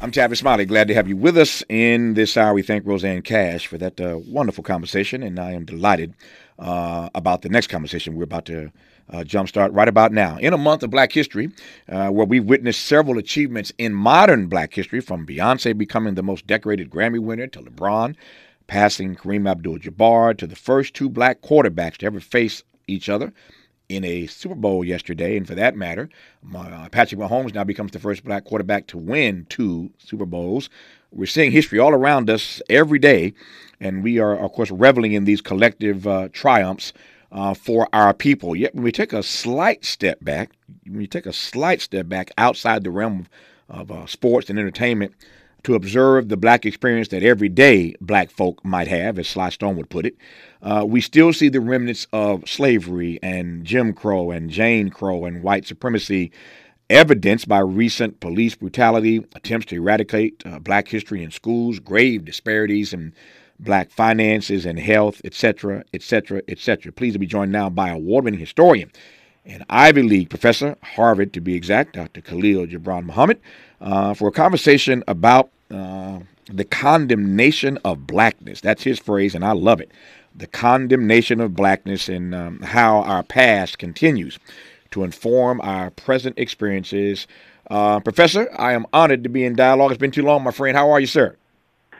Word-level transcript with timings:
I'm 0.00 0.10
Tavis 0.10 0.38
Smiley. 0.38 0.66
Glad 0.66 0.88
to 0.88 0.94
have 0.94 1.08
you 1.08 1.16
with 1.16 1.38
us 1.38 1.62
in 1.68 2.14
this 2.14 2.36
hour. 2.36 2.52
We 2.52 2.62
thank 2.62 2.86
Rosanne 2.86 3.22
Cash 3.22 3.66
for 3.66 3.78
that 3.78 4.00
uh, 4.00 4.18
wonderful 4.26 4.62
conversation, 4.62 5.22
and 5.22 5.38
I 5.38 5.52
am 5.52 5.64
delighted 5.64 6.14
uh, 6.58 7.08
about 7.14 7.42
the 7.42 7.48
next 7.48 7.68
conversation 7.68 8.14
we're 8.14 8.24
about 8.24 8.44
to 8.46 8.70
uh, 9.10 9.18
jumpstart 9.18 9.74
right 9.74 9.88
about 9.88 10.12
now. 10.12 10.36
In 10.36 10.52
a 10.52 10.58
month 10.58 10.82
of 10.82 10.90
Black 10.90 11.12
History, 11.12 11.50
uh, 11.88 12.08
where 12.08 12.26
we've 12.26 12.44
witnessed 12.44 12.84
several 12.84 13.18
achievements 13.18 13.72
in 13.78 13.94
modern 13.94 14.48
Black 14.48 14.74
history, 14.74 15.00
from 15.00 15.26
Beyonce 15.26 15.76
becoming 15.76 16.14
the 16.14 16.22
most 16.22 16.46
decorated 16.46 16.90
Grammy 16.90 17.18
winner 17.18 17.46
to 17.46 17.60
LeBron 17.60 18.16
passing 18.66 19.14
Kareem 19.14 19.48
Abdul-Jabbar 19.48 20.36
to 20.38 20.46
the 20.46 20.56
first 20.56 20.94
two 20.94 21.08
black 21.08 21.40
quarterbacks 21.40 21.98
to 21.98 22.06
ever 22.06 22.20
face 22.20 22.62
each 22.86 23.08
other 23.08 23.32
in 23.88 24.04
a 24.04 24.26
Super 24.26 24.54
Bowl 24.54 24.84
yesterday, 24.84 25.36
and 25.36 25.46
for 25.46 25.54
that 25.54 25.76
matter, 25.76 26.08
uh, 26.54 26.88
Patrick 26.90 27.20
Mahomes 27.20 27.54
now 27.54 27.64
becomes 27.64 27.92
the 27.92 27.98
first 27.98 28.24
black 28.24 28.44
quarterback 28.44 28.86
to 28.88 28.98
win 28.98 29.46
two 29.48 29.90
Super 29.98 30.26
Bowls. 30.26 30.68
We're 31.12 31.26
seeing 31.26 31.52
history 31.52 31.78
all 31.78 31.92
around 31.92 32.28
us 32.28 32.60
every 32.68 32.98
day, 32.98 33.34
and 33.80 34.02
we 34.02 34.18
are, 34.18 34.36
of 34.36 34.52
course, 34.52 34.70
reveling 34.70 35.12
in 35.12 35.24
these 35.24 35.40
collective 35.40 36.06
uh, 36.06 36.28
triumphs 36.32 36.92
uh, 37.30 37.54
for 37.54 37.88
our 37.92 38.12
people. 38.12 38.56
Yet, 38.56 38.74
when 38.74 38.84
we 38.84 38.92
take 38.92 39.12
a 39.12 39.22
slight 39.22 39.84
step 39.84 40.18
back, 40.22 40.50
when 40.84 41.00
you 41.00 41.06
take 41.06 41.26
a 41.26 41.32
slight 41.32 41.80
step 41.80 42.08
back 42.08 42.32
outside 42.36 42.82
the 42.82 42.90
realm 42.90 43.26
of, 43.68 43.90
of 43.90 43.90
uh, 43.90 44.06
sports 44.06 44.50
and 44.50 44.58
entertainment, 44.58 45.14
to 45.66 45.74
observe 45.74 46.28
the 46.28 46.36
black 46.36 46.64
experience 46.64 47.08
that 47.08 47.24
every 47.24 47.48
day 47.48 47.92
black 48.00 48.30
folk 48.30 48.64
might 48.64 48.86
have, 48.86 49.18
as 49.18 49.26
Sly 49.26 49.48
Stone 49.48 49.76
would 49.76 49.90
put 49.90 50.06
it, 50.06 50.14
uh, 50.66 50.84
we 50.84 51.00
still 51.00 51.32
see 51.32 51.48
the 51.48 51.60
remnants 51.60 52.08
of 52.12 52.48
slavery 52.48 53.20
and 53.22 53.64
Jim 53.64 53.92
Crow 53.92 54.32
and 54.32 54.50
Jane 54.50 54.90
Crow 54.90 55.24
and 55.24 55.40
white 55.40 55.64
supremacy 55.64 56.32
evidenced 56.90 57.46
by 57.46 57.60
recent 57.60 58.18
police 58.18 58.56
brutality, 58.56 59.24
attempts 59.36 59.66
to 59.66 59.76
eradicate 59.76 60.42
uh, 60.44 60.58
black 60.58 60.88
history 60.88 61.22
in 61.22 61.30
schools, 61.30 61.78
grave 61.78 62.24
disparities 62.24 62.92
in 62.92 63.14
black 63.60 63.90
finances 63.92 64.66
and 64.66 64.80
health, 64.80 65.20
etc., 65.24 65.84
etc., 65.94 66.42
etc. 66.48 66.90
Pleased 66.90 67.14
to 67.14 67.20
be 67.20 67.26
joined 67.26 67.52
now 67.52 67.70
by 67.70 67.88
award-winning 67.88 68.40
historian 68.40 68.90
and 69.44 69.64
Ivy 69.70 70.02
League 70.02 70.30
professor, 70.30 70.76
Harvard 70.82 71.32
to 71.34 71.40
be 71.40 71.54
exact, 71.54 71.94
Dr. 71.94 72.20
Khalil 72.20 72.66
Gibran 72.66 73.04
Muhammad, 73.04 73.40
uh, 73.80 74.14
for 74.14 74.28
a 74.28 74.32
conversation 74.32 75.04
about 75.06 75.50
uh, 75.70 76.18
the 76.52 76.64
condemnation 76.64 77.78
of 77.84 78.06
blackness. 78.06 78.60
That's 78.60 78.82
his 78.82 78.98
phrase, 78.98 79.34
and 79.34 79.44
I 79.44 79.52
love 79.52 79.80
it. 79.80 79.92
The 80.36 80.48
condemnation 80.48 81.40
of 81.40 81.54
blackness 81.56 82.08
and 82.10 82.34
um, 82.34 82.60
how 82.60 83.02
our 83.02 83.22
past 83.22 83.78
continues 83.78 84.38
to 84.92 85.04
inform 85.04 85.60
our 85.62 85.90
present 85.90 86.38
experiences. 86.38 87.26
Uh, 87.70 88.00
Professor, 88.00 88.48
I 88.58 88.74
am 88.74 88.86
honored 88.92 89.24
to 89.24 89.30
be 89.30 89.44
in 89.44 89.56
dialogue. 89.56 89.92
It's 89.92 90.00
been 90.00 90.10
too 90.10 90.22
long, 90.22 90.44
my 90.44 90.52
friend. 90.52 90.76
How 90.76 90.90
are 90.90 91.00
you, 91.00 91.06
sir? 91.06 91.36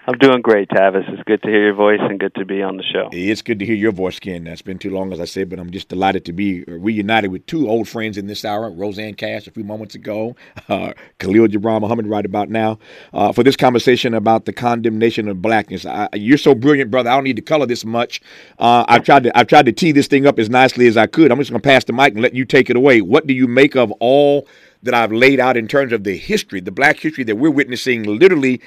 I'm 0.09 0.19
doing 0.19 0.41
great, 0.41 0.69
Tavis. 0.69 1.03
It's 1.12 1.23
good 1.25 1.43
to 1.43 1.49
hear 1.49 1.65
your 1.65 1.75
voice 1.75 1.99
and 2.01 2.21
good 2.21 2.33
to 2.37 2.45
be 2.45 2.62
on 2.62 2.77
the 2.77 2.85
show. 2.85 3.09
It's 3.11 3.43
good 3.43 3.59
to 3.59 3.67
hear 3.67 3.75
your 3.75 3.91
voice 3.91 4.19
again. 4.19 4.45
That's 4.45 4.62
been 4.62 4.79
too 4.79 4.91
long, 4.91 5.12
as 5.12 5.19
I 5.19 5.25
said, 5.25 5.51
but 5.51 5.59
I'm 5.59 5.71
just 5.71 5.89
delighted 5.89 6.25
to 6.27 6.33
be 6.33 6.62
reunited 6.69 7.33
with 7.33 7.45
two 7.47 7.69
old 7.69 7.89
friends 7.89 8.17
in 8.17 8.29
this 8.29 8.45
hour 8.45 8.71
Rosanne 8.71 9.15
Cash 9.15 9.49
a 9.49 9.51
few 9.51 9.65
moments 9.65 9.97
ago, 9.97 10.37
uh, 10.69 10.93
Khalil 11.19 11.49
Gibran 11.49 11.81
Muhammad 11.81 12.07
right 12.07 12.25
about 12.25 12.49
now, 12.51 12.79
uh, 13.12 13.33
for 13.33 13.43
this 13.43 13.57
conversation 13.57 14.15
about 14.15 14.45
the 14.45 14.53
condemnation 14.53 15.27
of 15.27 15.43
blackness. 15.43 15.84
I, 15.84 16.09
you're 16.15 16.39
so 16.39 16.55
brilliant, 16.55 16.93
brother. 16.93 17.11
I 17.11 17.17
don't 17.17 17.25
need 17.25 17.37
to 17.37 17.43
color 17.43 17.67
this 17.67 17.84
much. 17.84 18.21
Uh, 18.61 18.84
I've 18.87 19.03
tried 19.03 19.25
to 19.25 19.37
I've 19.37 19.49
tried 19.49 19.67
to 19.67 19.73
tee 19.73 19.91
this 19.91 20.07
thing 20.07 20.25
up 20.25 20.39
as 20.39 20.49
nicely 20.49 20.87
as 20.87 20.97
I 20.97 21.09
could. 21.09 21.33
I'm 21.33 21.39
just 21.39 21.51
going 21.51 21.61
to 21.61 21.69
pass 21.69 21.83
the 21.83 21.93
mic 21.93 22.12
and 22.12 22.23
let 22.23 22.33
you 22.33 22.45
take 22.45 22.71
it 22.71 22.77
away. 22.77 23.01
What 23.01 23.27
do 23.27 23.34
you 23.34 23.49
make 23.49 23.75
of 23.75 23.91
all 23.99 24.47
that 24.84 24.95
I've 24.95 25.11
laid 25.11 25.41
out 25.41 25.57
in 25.57 25.67
terms 25.67 25.93
of 25.93 26.05
the 26.05 26.17
history, 26.17 26.61
the 26.61 26.71
black 26.71 27.01
history 27.01 27.25
that 27.25 27.37
we're 27.37 27.51
witnessing 27.51 28.05
literally 28.05 28.61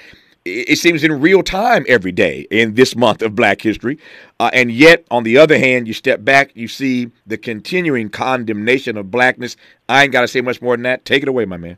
it 0.45 0.77
seems 0.77 1.03
in 1.03 1.19
real 1.19 1.43
time 1.43 1.85
every 1.87 2.11
day 2.11 2.47
in 2.49 2.75
this 2.75 2.95
month 2.95 3.21
of 3.21 3.35
black 3.35 3.61
history. 3.61 3.99
Uh, 4.39 4.49
and 4.53 4.71
yet 4.71 5.05
on 5.11 5.23
the 5.23 5.37
other 5.37 5.57
hand 5.57 5.87
you 5.87 5.93
step 5.93 6.23
back 6.23 6.51
you 6.55 6.67
see 6.67 7.11
the 7.27 7.37
continuing 7.37 8.09
condemnation 8.09 8.97
of 8.97 9.11
blackness. 9.11 9.55
I 9.87 10.03
ain't 10.03 10.11
got 10.11 10.21
to 10.21 10.27
say 10.27 10.41
much 10.41 10.61
more 10.61 10.75
than 10.75 10.83
that. 10.83 11.05
Take 11.05 11.23
it 11.23 11.29
away 11.29 11.45
my 11.45 11.57
man. 11.57 11.77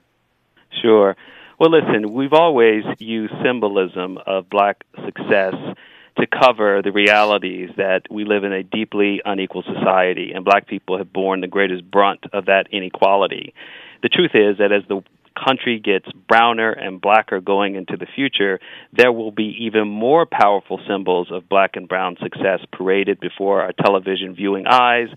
Sure. 0.81 1.15
Well 1.59 1.71
listen 1.71 2.13
we've 2.13 2.33
always 2.33 2.83
used 2.99 3.33
symbolism 3.43 4.17
of 4.25 4.49
black 4.49 4.83
success 5.05 5.55
to 6.17 6.27
cover 6.27 6.81
the 6.83 6.91
realities 6.91 7.69
that 7.77 8.01
we 8.11 8.25
live 8.25 8.43
in 8.43 8.51
a 8.51 8.63
deeply 8.63 9.21
unequal 9.25 9.63
society 9.63 10.33
and 10.33 10.43
black 10.43 10.67
people 10.67 10.97
have 10.97 11.11
borne 11.11 11.41
the 11.41 11.47
greatest 11.47 11.89
brunt 11.89 12.25
of 12.33 12.45
that 12.45 12.67
inequality. 12.71 13.53
The 14.03 14.09
truth 14.09 14.31
is 14.33 14.57
that 14.57 14.71
as 14.71 14.83
the 14.87 15.03
country 15.35 15.79
gets 15.79 16.05
browner 16.27 16.71
and 16.71 17.01
blacker 17.01 17.39
going 17.39 17.75
into 17.75 17.97
the 17.97 18.07
future, 18.15 18.59
there 18.93 19.11
will 19.11 19.31
be 19.31 19.55
even 19.61 19.87
more 19.87 20.25
powerful 20.25 20.79
symbols 20.87 21.29
of 21.31 21.47
black 21.49 21.75
and 21.75 21.87
brown 21.87 22.17
success 22.21 22.59
paraded 22.71 23.19
before 23.19 23.61
our 23.61 23.71
television 23.73 24.35
viewing 24.35 24.65
eyes 24.67 25.07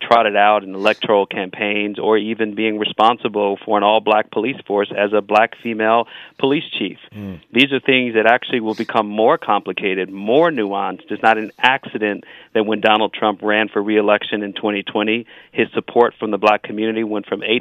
trotted 0.00 0.36
out 0.36 0.62
in 0.62 0.74
electoral 0.74 1.26
campaigns 1.26 1.98
or 1.98 2.18
even 2.18 2.54
being 2.54 2.78
responsible 2.78 3.58
for 3.64 3.76
an 3.76 3.84
all 3.84 4.00
black 4.00 4.30
police 4.30 4.60
force 4.66 4.92
as 4.96 5.12
a 5.12 5.20
black 5.20 5.54
female 5.62 6.06
police 6.38 6.64
chief. 6.78 6.98
Mm. 7.12 7.40
These 7.52 7.72
are 7.72 7.80
things 7.80 8.14
that 8.14 8.26
actually 8.26 8.60
will 8.60 8.74
become 8.74 9.08
more 9.08 9.38
complicated, 9.38 10.10
more 10.10 10.50
nuanced. 10.50 11.10
It's 11.10 11.22
not 11.22 11.38
an 11.38 11.52
accident 11.58 12.24
that 12.54 12.64
when 12.64 12.80
Donald 12.80 13.12
Trump 13.12 13.40
ran 13.42 13.68
for 13.68 13.82
reelection 13.82 14.42
in 14.42 14.52
2020, 14.52 15.26
his 15.52 15.68
support 15.72 16.14
from 16.18 16.30
the 16.30 16.38
black 16.38 16.62
community 16.62 17.04
went 17.04 17.26
from 17.26 17.40
8% 17.40 17.60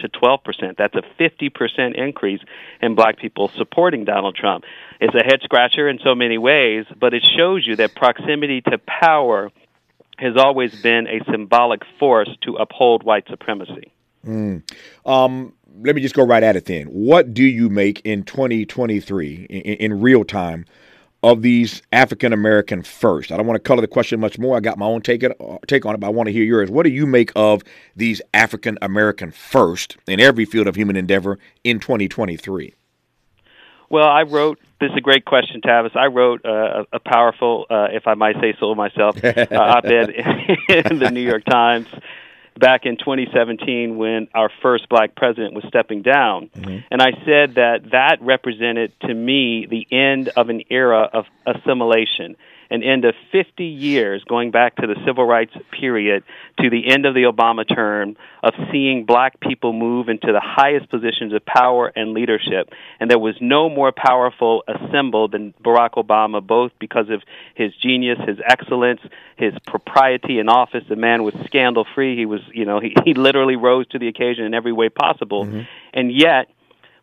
to 0.00 0.08
12%. 0.08 0.76
That's 0.76 0.94
a 0.94 1.02
50% 1.20 1.94
increase 1.94 2.40
in 2.80 2.94
black 2.94 3.18
people 3.18 3.50
supporting 3.56 4.04
Donald 4.04 4.36
Trump. 4.36 4.64
It's 5.00 5.14
a 5.14 5.24
head 5.24 5.40
scratcher 5.42 5.88
in 5.88 5.98
so 6.04 6.14
many 6.14 6.38
ways, 6.38 6.86
but 6.98 7.14
it 7.14 7.22
shows 7.36 7.66
you 7.66 7.76
that 7.76 7.94
proximity 7.94 8.60
to 8.62 8.78
power 8.78 9.50
has 10.22 10.36
always 10.36 10.80
been 10.80 11.08
a 11.08 11.20
symbolic 11.30 11.82
force 11.98 12.30
to 12.42 12.54
uphold 12.54 13.02
white 13.02 13.26
supremacy. 13.28 13.92
Mm. 14.24 14.62
Um, 15.04 15.52
let 15.80 15.96
me 15.96 16.00
just 16.00 16.14
go 16.14 16.24
right 16.24 16.44
at 16.44 16.54
it 16.54 16.66
then. 16.66 16.86
What 16.86 17.34
do 17.34 17.42
you 17.42 17.68
make 17.68 18.00
in 18.04 18.22
2023 18.22 19.46
in, 19.50 19.60
in 19.60 20.00
real 20.00 20.24
time 20.24 20.64
of 21.24 21.42
these 21.42 21.82
African 21.92 22.32
American 22.32 22.82
first? 22.82 23.32
I 23.32 23.36
don't 23.36 23.46
want 23.48 23.56
to 23.56 23.66
color 23.66 23.80
the 23.80 23.88
question 23.88 24.20
much 24.20 24.38
more. 24.38 24.56
I 24.56 24.60
got 24.60 24.78
my 24.78 24.86
own 24.86 25.02
take, 25.02 25.24
it, 25.24 25.36
uh, 25.40 25.58
take 25.66 25.84
on 25.84 25.94
it, 25.94 25.98
but 25.98 26.06
I 26.06 26.10
want 26.10 26.28
to 26.28 26.32
hear 26.32 26.44
yours. 26.44 26.70
What 26.70 26.84
do 26.84 26.90
you 26.90 27.04
make 27.04 27.32
of 27.34 27.62
these 27.96 28.22
African 28.32 28.78
American 28.80 29.32
first 29.32 29.96
in 30.06 30.20
every 30.20 30.44
field 30.44 30.68
of 30.68 30.76
human 30.76 30.94
endeavor 30.94 31.40
in 31.64 31.80
2023? 31.80 32.74
Well, 33.92 34.08
I 34.08 34.22
wrote. 34.22 34.58
This 34.80 34.90
is 34.90 34.96
a 34.96 35.00
great 35.02 35.26
question, 35.26 35.60
Tavis. 35.60 35.94
I 35.94 36.06
wrote 36.06 36.46
uh, 36.46 36.84
a 36.92 36.98
powerful, 36.98 37.66
uh, 37.68 37.88
if 37.92 38.06
I 38.06 38.14
might 38.14 38.36
say 38.40 38.54
so 38.58 38.74
myself, 38.74 39.22
uh, 39.22 39.46
op-ed 39.52 40.10
in 40.68 40.98
the 40.98 41.10
New 41.12 41.20
York 41.20 41.44
Times 41.44 41.86
back 42.58 42.86
in 42.86 42.96
2017 42.96 43.98
when 43.98 44.28
our 44.34 44.50
first 44.62 44.88
black 44.88 45.14
president 45.14 45.52
was 45.54 45.64
stepping 45.68 46.00
down. 46.00 46.48
Mm-hmm. 46.56 46.78
And 46.90 47.02
I 47.02 47.12
said 47.26 47.56
that 47.56 47.90
that 47.92 48.22
represented 48.22 48.98
to 49.00 49.14
me 49.14 49.66
the 49.66 49.86
end 49.94 50.30
of 50.30 50.48
an 50.48 50.62
era 50.70 51.08
of 51.12 51.26
assimilation 51.46 52.36
an 52.72 52.82
end 52.82 53.04
of 53.04 53.14
50 53.30 53.64
years, 53.64 54.24
going 54.24 54.50
back 54.50 54.76
to 54.76 54.86
the 54.86 54.96
civil 55.06 55.26
rights 55.26 55.52
period 55.78 56.24
to 56.58 56.70
the 56.70 56.90
end 56.90 57.04
of 57.04 57.14
the 57.14 57.24
Obama 57.24 57.68
term, 57.68 58.16
of 58.42 58.54
seeing 58.72 59.04
black 59.04 59.38
people 59.40 59.74
move 59.74 60.08
into 60.08 60.32
the 60.32 60.40
highest 60.40 60.88
positions 60.88 61.34
of 61.34 61.44
power 61.44 61.92
and 61.94 62.12
leadership. 62.12 62.70
And 62.98 63.10
there 63.10 63.18
was 63.18 63.34
no 63.42 63.68
more 63.68 63.92
powerful 63.92 64.64
a 64.66 64.74
symbol 64.90 65.28
than 65.28 65.52
Barack 65.62 65.92
Obama, 65.92 66.44
both 66.44 66.72
because 66.78 67.10
of 67.10 67.22
his 67.54 67.74
genius, 67.76 68.18
his 68.26 68.38
excellence, 68.42 69.00
his 69.36 69.52
propriety 69.66 70.38
in 70.38 70.48
office. 70.48 70.84
The 70.88 70.96
man 70.96 71.24
was 71.24 71.34
scandal 71.44 71.86
free. 71.94 72.16
He 72.16 72.24
was, 72.24 72.40
you 72.54 72.64
know, 72.64 72.80
he, 72.80 72.94
he 73.04 73.12
literally 73.12 73.56
rose 73.56 73.86
to 73.88 73.98
the 73.98 74.08
occasion 74.08 74.44
in 74.44 74.54
every 74.54 74.72
way 74.72 74.88
possible. 74.88 75.44
Mm-hmm. 75.44 75.60
And 75.92 76.10
yet, 76.10 76.48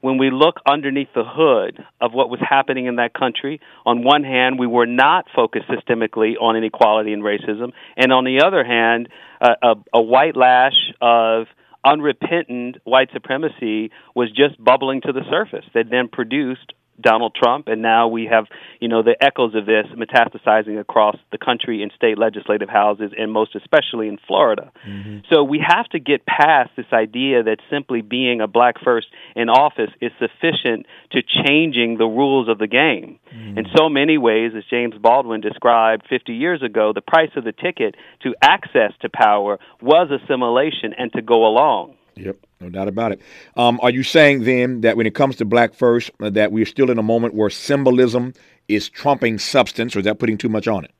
when 0.01 0.17
we 0.17 0.31
look 0.31 0.55
underneath 0.65 1.09
the 1.13 1.23
hood 1.25 1.83
of 1.99 2.13
what 2.13 2.29
was 2.29 2.39
happening 2.39 2.85
in 2.85 2.95
that 2.95 3.13
country, 3.13 3.59
on 3.85 4.03
one 4.03 4.23
hand, 4.23 4.57
we 4.57 4.67
were 4.67 4.85
not 4.85 5.25
focused 5.35 5.65
systemically 5.67 6.33
on 6.39 6.55
inequality 6.55 7.11
and 7.11 7.23
racism, 7.23 7.73
and 7.97 8.13
on 8.13 8.23
the 8.23 8.41
other 8.45 8.63
hand, 8.63 9.09
uh, 9.41 9.55
a, 9.61 9.75
a 9.99 10.01
white 10.01 10.35
lash 10.35 10.93
of 11.01 11.47
unrepentant 11.83 12.77
white 12.83 13.09
supremacy 13.13 13.91
was 14.15 14.29
just 14.31 14.61
bubbling 14.63 15.01
to 15.01 15.13
the 15.13 15.21
surface 15.29 15.65
that 15.73 15.89
then 15.89 16.07
produced 16.07 16.73
Donald 17.01 17.35
Trump, 17.35 17.67
and 17.67 17.81
now 17.81 18.07
we 18.07 18.27
have, 18.31 18.45
you 18.79 18.87
know, 18.87 19.03
the 19.03 19.15
echoes 19.21 19.55
of 19.55 19.65
this 19.65 19.85
metastasizing 19.95 20.79
across 20.79 21.15
the 21.31 21.37
country 21.37 21.81
in 21.81 21.89
state 21.95 22.17
legislative 22.17 22.69
houses, 22.69 23.11
and 23.17 23.31
most 23.31 23.55
especially 23.55 24.07
in 24.07 24.17
Florida. 24.27 24.71
Mm-hmm. 24.87 25.19
So 25.31 25.43
we 25.43 25.63
have 25.65 25.87
to 25.89 25.99
get 25.99 26.25
past 26.25 26.71
this 26.75 26.85
idea 26.93 27.43
that 27.43 27.57
simply 27.69 28.01
being 28.01 28.41
a 28.41 28.47
black 28.47 28.75
first 28.83 29.07
in 29.35 29.49
office 29.49 29.91
is 30.01 30.11
sufficient 30.19 30.85
to 31.11 31.21
changing 31.45 31.97
the 31.97 32.05
rules 32.05 32.49
of 32.49 32.57
the 32.57 32.67
game. 32.67 33.19
Mm-hmm. 33.33 33.59
In 33.59 33.65
so 33.75 33.89
many 33.89 34.17
ways, 34.17 34.51
as 34.55 34.63
James 34.69 34.95
Baldwin 35.01 35.41
described 35.41 36.05
50 36.09 36.33
years 36.33 36.61
ago, 36.63 36.91
the 36.93 37.01
price 37.01 37.31
of 37.35 37.43
the 37.43 37.51
ticket 37.51 37.95
to 38.23 38.35
access 38.41 38.93
to 39.01 39.09
power 39.09 39.59
was 39.81 40.09
assimilation 40.11 40.93
and 40.97 41.11
to 41.13 41.21
go 41.21 41.45
along. 41.45 41.95
Yep, 42.19 42.37
no 42.59 42.69
doubt 42.69 42.87
about 42.87 43.11
it. 43.13 43.21
Um, 43.55 43.79
are 43.81 43.89
you 43.89 44.03
saying 44.03 44.43
then 44.43 44.81
that 44.81 44.97
when 44.97 45.07
it 45.07 45.15
comes 45.15 45.37
to 45.37 45.45
Black 45.45 45.73
First, 45.73 46.11
uh, 46.21 46.29
that 46.31 46.51
we're 46.51 46.65
still 46.65 46.91
in 46.91 46.97
a 46.97 47.03
moment 47.03 47.33
where 47.33 47.49
symbolism 47.49 48.33
is 48.67 48.89
trumping 48.89 49.39
substance, 49.39 49.95
or 49.95 49.99
is 49.99 50.05
that 50.05 50.19
putting 50.19 50.37
too 50.37 50.49
much 50.49 50.67
on 50.67 50.83
it? 50.83 50.91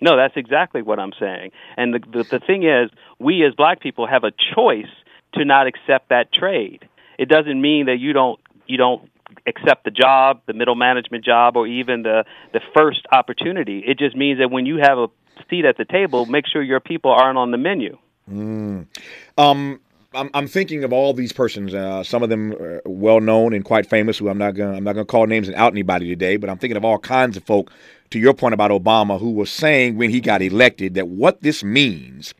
No, 0.00 0.16
that's 0.16 0.36
exactly 0.36 0.82
what 0.82 0.98
I'm 0.98 1.12
saying. 1.18 1.50
And 1.76 1.94
the, 1.94 1.98
the, 1.98 2.24
the 2.24 2.40
thing 2.40 2.64
is, 2.64 2.90
we 3.18 3.44
as 3.44 3.54
black 3.54 3.80
people 3.80 4.06
have 4.06 4.24
a 4.24 4.32
choice 4.54 4.90
to 5.34 5.44
not 5.44 5.66
accept 5.66 6.08
that 6.10 6.32
trade. 6.32 6.88
It 7.18 7.28
doesn't 7.28 7.60
mean 7.60 7.86
that 7.86 7.98
you 7.98 8.12
don't 8.12 8.40
you 8.66 8.76
don't 8.76 9.10
accept 9.46 9.84
the 9.84 9.90
job, 9.90 10.40
the 10.46 10.52
middle 10.52 10.74
management 10.74 11.24
job, 11.24 11.56
or 11.56 11.66
even 11.66 12.02
the 12.02 12.24
the 12.52 12.60
first 12.76 13.06
opportunity. 13.12 13.82
It 13.86 13.98
just 13.98 14.16
means 14.16 14.38
that 14.38 14.50
when 14.50 14.66
you 14.66 14.76
have 14.76 14.98
a 14.98 15.08
seat 15.50 15.64
at 15.64 15.76
the 15.76 15.84
table, 15.84 16.26
make 16.26 16.46
sure 16.46 16.62
your 16.62 16.80
people 16.80 17.10
aren't 17.10 17.38
on 17.38 17.50
the 17.50 17.58
menu. 17.58 17.98
Mm. 18.30 18.86
Um, 19.36 19.80
I'm, 20.18 20.30
I'm 20.34 20.48
thinking 20.48 20.82
of 20.82 20.92
all 20.92 21.14
these 21.14 21.32
persons. 21.32 21.72
Uh, 21.72 22.02
some 22.02 22.22
of 22.24 22.28
them 22.28 22.52
are 22.54 22.82
well 22.84 23.20
known 23.20 23.54
and 23.54 23.64
quite 23.64 23.86
famous. 23.86 24.18
Who 24.18 24.28
I'm 24.28 24.38
not 24.38 24.54
gonna 24.54 24.76
I'm 24.76 24.84
not 24.84 24.94
gonna 24.94 25.04
call 25.04 25.26
names 25.26 25.46
and 25.46 25.56
out 25.56 25.72
anybody 25.72 26.08
today, 26.08 26.36
but 26.36 26.50
I'm 26.50 26.58
thinking 26.58 26.76
of 26.76 26.84
all 26.84 26.98
kinds 26.98 27.36
of 27.36 27.44
folk. 27.44 27.70
To 28.10 28.18
your 28.18 28.32
point 28.32 28.54
about 28.54 28.70
Obama, 28.70 29.20
who 29.20 29.30
was 29.30 29.50
saying 29.50 29.96
when 29.98 30.08
he 30.08 30.20
got 30.20 30.40
elected 30.40 30.94
that 30.94 31.08
what 31.08 31.42
this 31.42 31.62
means, 31.62 32.32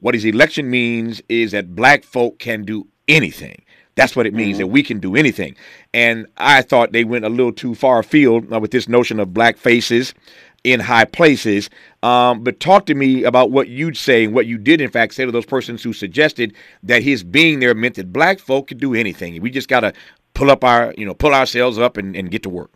what 0.00 0.14
his 0.14 0.24
election 0.26 0.70
means, 0.70 1.22
is 1.30 1.52
that 1.52 1.74
black 1.74 2.04
folk 2.04 2.38
can 2.38 2.62
do 2.62 2.86
anything. 3.08 3.62
That's 3.94 4.14
what 4.14 4.26
it 4.26 4.34
means 4.34 4.54
mm-hmm. 4.54 4.58
that 4.58 4.66
we 4.66 4.82
can 4.82 4.98
do 4.98 5.16
anything. 5.16 5.56
And 5.94 6.26
I 6.36 6.62
thought 6.62 6.92
they 6.92 7.04
went 7.04 7.24
a 7.24 7.30
little 7.30 7.52
too 7.52 7.74
far 7.74 8.00
afield 8.00 8.52
uh, 8.52 8.60
with 8.60 8.70
this 8.70 8.88
notion 8.88 9.18
of 9.18 9.32
black 9.32 9.56
faces 9.56 10.12
in 10.64 10.80
high 10.80 11.04
places. 11.04 11.70
Um, 12.02 12.42
but 12.42 12.58
talk 12.58 12.86
to 12.86 12.94
me 12.94 13.22
about 13.24 13.50
what 13.50 13.68
you'd 13.68 13.96
say 13.96 14.24
and 14.24 14.34
what 14.34 14.46
you 14.46 14.58
did, 14.58 14.80
in 14.80 14.90
fact, 14.90 15.14
say 15.14 15.24
to 15.24 15.30
those 15.30 15.46
persons 15.46 15.82
who 15.82 15.92
suggested 15.92 16.54
that 16.82 17.02
his 17.02 17.22
being 17.22 17.60
there 17.60 17.74
meant 17.74 17.94
that 17.96 18.12
black 18.12 18.38
folk 18.38 18.68
could 18.68 18.78
do 18.78 18.94
anything. 18.94 19.40
We 19.40 19.50
just 19.50 19.68
got 19.68 19.80
to 19.80 19.92
pull 20.32 20.50
up 20.50 20.64
our, 20.64 20.94
you 20.98 21.06
know, 21.06 21.14
pull 21.14 21.34
ourselves 21.34 21.78
up 21.78 21.96
and, 21.96 22.16
and 22.16 22.30
get 22.30 22.42
to 22.42 22.50
work. 22.50 22.70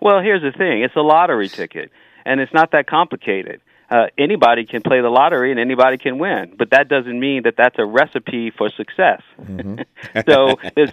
Well, 0.00 0.20
here's 0.20 0.42
the 0.42 0.56
thing 0.56 0.82
it's 0.82 0.96
a 0.96 1.00
lottery 1.00 1.48
ticket, 1.48 1.90
and 2.24 2.40
it's 2.40 2.52
not 2.52 2.70
that 2.72 2.86
complicated. 2.86 3.60
Uh, 3.88 4.06
anybody 4.18 4.64
can 4.64 4.82
play 4.82 5.00
the 5.00 5.08
lottery 5.08 5.52
and 5.52 5.60
anybody 5.60 5.96
can 5.96 6.18
win, 6.18 6.54
but 6.58 6.70
that 6.70 6.88
doesn't 6.88 7.20
mean 7.20 7.44
that 7.44 7.54
that's 7.56 7.76
a 7.78 7.84
recipe 7.84 8.50
for 8.50 8.68
success. 8.70 9.22
Mm-hmm. 9.40 9.80
so 10.28 10.58
there's 10.74 10.90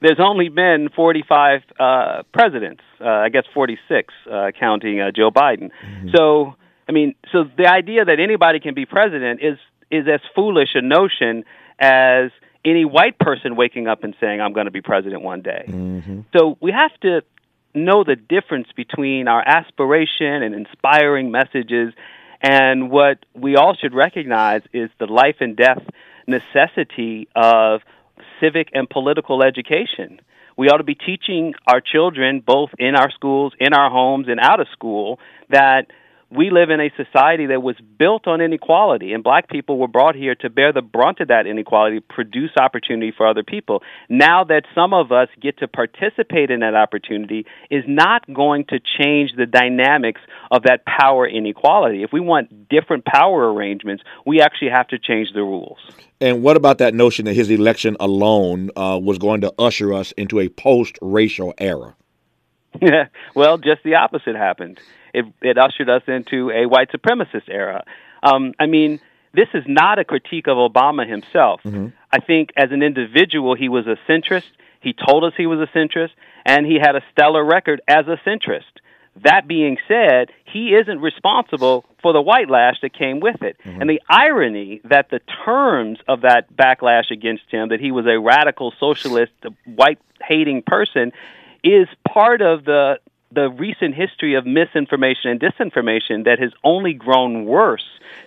there's 0.00 0.20
only 0.20 0.48
been 0.48 0.88
45 0.94 1.62
uh, 1.78 2.22
presidents, 2.32 2.82
uh, 3.00 3.08
I 3.08 3.28
guess 3.28 3.44
46, 3.52 4.14
uh, 4.30 4.50
counting 4.58 5.00
uh, 5.00 5.10
Joe 5.10 5.30
Biden. 5.30 5.70
Mm-hmm. 5.84 6.08
So 6.14 6.54
I 6.88 6.92
mean, 6.92 7.14
so 7.32 7.44
the 7.56 7.66
idea 7.66 8.04
that 8.04 8.18
anybody 8.18 8.60
can 8.60 8.74
be 8.74 8.86
president 8.86 9.40
is 9.42 9.58
is 9.90 10.06
as 10.08 10.20
foolish 10.34 10.70
a 10.74 10.82
notion 10.82 11.44
as 11.78 12.30
any 12.64 12.84
white 12.84 13.18
person 13.18 13.56
waking 13.56 13.86
up 13.86 14.04
and 14.04 14.14
saying 14.20 14.40
I'm 14.40 14.52
going 14.52 14.66
to 14.66 14.70
be 14.70 14.80
president 14.80 15.22
one 15.22 15.42
day. 15.42 15.64
Mm-hmm. 15.68 16.20
So 16.36 16.56
we 16.60 16.72
have 16.72 16.92
to 17.00 17.22
know 17.74 18.04
the 18.04 18.16
difference 18.16 18.68
between 18.74 19.28
our 19.28 19.42
aspiration 19.46 20.42
and 20.42 20.54
inspiring 20.54 21.30
messages 21.30 21.92
and 22.40 22.90
what 22.90 23.24
we 23.34 23.56
all 23.56 23.74
should 23.74 23.94
recognize 23.94 24.62
is 24.72 24.90
the 24.98 25.06
life 25.06 25.36
and 25.40 25.56
death 25.56 25.82
necessity 26.26 27.28
of 27.34 27.80
civic 28.40 28.68
and 28.74 28.88
political 28.88 29.42
education. 29.42 30.20
We 30.56 30.68
ought 30.68 30.78
to 30.78 30.84
be 30.84 30.94
teaching 30.94 31.54
our 31.66 31.80
children, 31.80 32.42
both 32.44 32.70
in 32.78 32.94
our 32.96 33.10
schools, 33.10 33.52
in 33.58 33.72
our 33.72 33.90
homes, 33.90 34.26
and 34.28 34.40
out 34.40 34.60
of 34.60 34.66
school, 34.72 35.18
that 35.50 35.86
we 36.30 36.50
live 36.50 36.68
in 36.68 36.80
a 36.80 36.90
society 36.96 37.46
that 37.46 37.62
was 37.62 37.76
built 37.98 38.26
on 38.26 38.40
inequality, 38.40 39.12
and 39.12 39.24
black 39.24 39.48
people 39.48 39.78
were 39.78 39.88
brought 39.88 40.14
here 40.14 40.34
to 40.34 40.50
bear 40.50 40.72
the 40.72 40.82
brunt 40.82 41.20
of 41.20 41.28
that 41.28 41.46
inequality, 41.46 42.00
produce 42.00 42.50
opportunity 42.58 43.12
for 43.16 43.26
other 43.26 43.42
people. 43.42 43.82
Now 44.10 44.44
that 44.44 44.64
some 44.74 44.92
of 44.92 45.10
us 45.10 45.28
get 45.40 45.58
to 45.58 45.68
participate 45.68 46.50
in 46.50 46.60
that 46.60 46.74
opportunity 46.74 47.46
is 47.70 47.84
not 47.86 48.22
going 48.32 48.66
to 48.66 48.78
change 48.78 49.32
the 49.36 49.46
dynamics 49.46 50.20
of 50.50 50.64
that 50.64 50.84
power 50.84 51.26
inequality. 51.26 52.02
If 52.02 52.12
we 52.12 52.20
want 52.20 52.68
different 52.68 53.06
power 53.06 53.52
arrangements, 53.52 54.02
we 54.26 54.40
actually 54.42 54.70
have 54.70 54.88
to 54.88 54.98
change 54.98 55.28
the 55.32 55.42
rules. 55.42 55.78
And 56.20 56.42
what 56.42 56.56
about 56.56 56.78
that 56.78 56.94
notion 56.94 57.24
that 57.24 57.34
his 57.34 57.48
election 57.48 57.96
alone 58.00 58.70
uh, 58.76 58.98
was 59.02 59.18
going 59.18 59.40
to 59.42 59.54
usher 59.58 59.94
us 59.94 60.12
into 60.12 60.40
a 60.40 60.48
post 60.48 60.98
racial 61.00 61.54
era? 61.58 61.94
well, 63.34 63.58
just 63.58 63.82
the 63.82 63.96
opposite 63.96 64.36
happened 64.36 64.80
it, 65.14 65.26
it 65.40 65.58
ushered 65.58 65.88
us 65.88 66.02
into 66.06 66.50
a 66.50 66.66
white 66.66 66.90
supremacist 66.90 67.48
era. 67.48 67.84
Um, 68.22 68.54
I 68.58 68.66
mean, 68.66 69.00
this 69.34 69.48
is 69.54 69.64
not 69.66 69.98
a 69.98 70.04
critique 70.04 70.48
of 70.48 70.56
Obama 70.56 71.08
himself. 71.08 71.60
Mm-hmm. 71.64 71.88
I 72.12 72.20
think 72.20 72.50
as 72.56 72.70
an 72.70 72.82
individual, 72.82 73.54
he 73.54 73.68
was 73.68 73.86
a 73.86 73.96
centrist. 74.10 74.50
He 74.80 74.94
told 74.94 75.24
us 75.24 75.32
he 75.36 75.46
was 75.46 75.60
a 75.60 75.76
centrist, 75.76 76.10
and 76.44 76.66
he 76.66 76.78
had 76.80 76.96
a 76.96 77.02
stellar 77.12 77.44
record 77.44 77.80
as 77.88 78.06
a 78.06 78.16
centrist. 78.26 78.62
That 79.24 79.48
being 79.48 79.78
said, 79.88 80.30
he 80.44 80.68
isn't 80.68 81.00
responsible 81.00 81.84
for 82.00 82.12
the 82.12 82.22
white 82.22 82.48
lash 82.48 82.76
that 82.82 82.96
came 82.96 83.18
with 83.18 83.42
it. 83.42 83.56
Mm-hmm. 83.64 83.80
And 83.80 83.90
the 83.90 84.00
irony 84.08 84.80
that 84.84 85.10
the 85.10 85.20
terms 85.44 85.98
of 86.06 86.20
that 86.20 86.54
backlash 86.54 87.10
against 87.10 87.44
him, 87.50 87.70
that 87.70 87.80
he 87.80 87.90
was 87.90 88.06
a 88.06 88.18
radical 88.20 88.72
socialist, 88.78 89.32
white 89.64 89.98
hating 90.22 90.62
person, 90.62 91.12
is 91.62 91.88
part 92.06 92.42
of 92.42 92.64
the 92.64 92.98
the 93.30 93.50
recent 93.50 93.94
history 93.94 94.34
of 94.36 94.46
misinformation 94.46 95.30
and 95.30 95.38
disinformation 95.38 96.24
that 96.24 96.38
has 96.38 96.50
only 96.64 96.94
grown 96.94 97.44
worse 97.44 97.84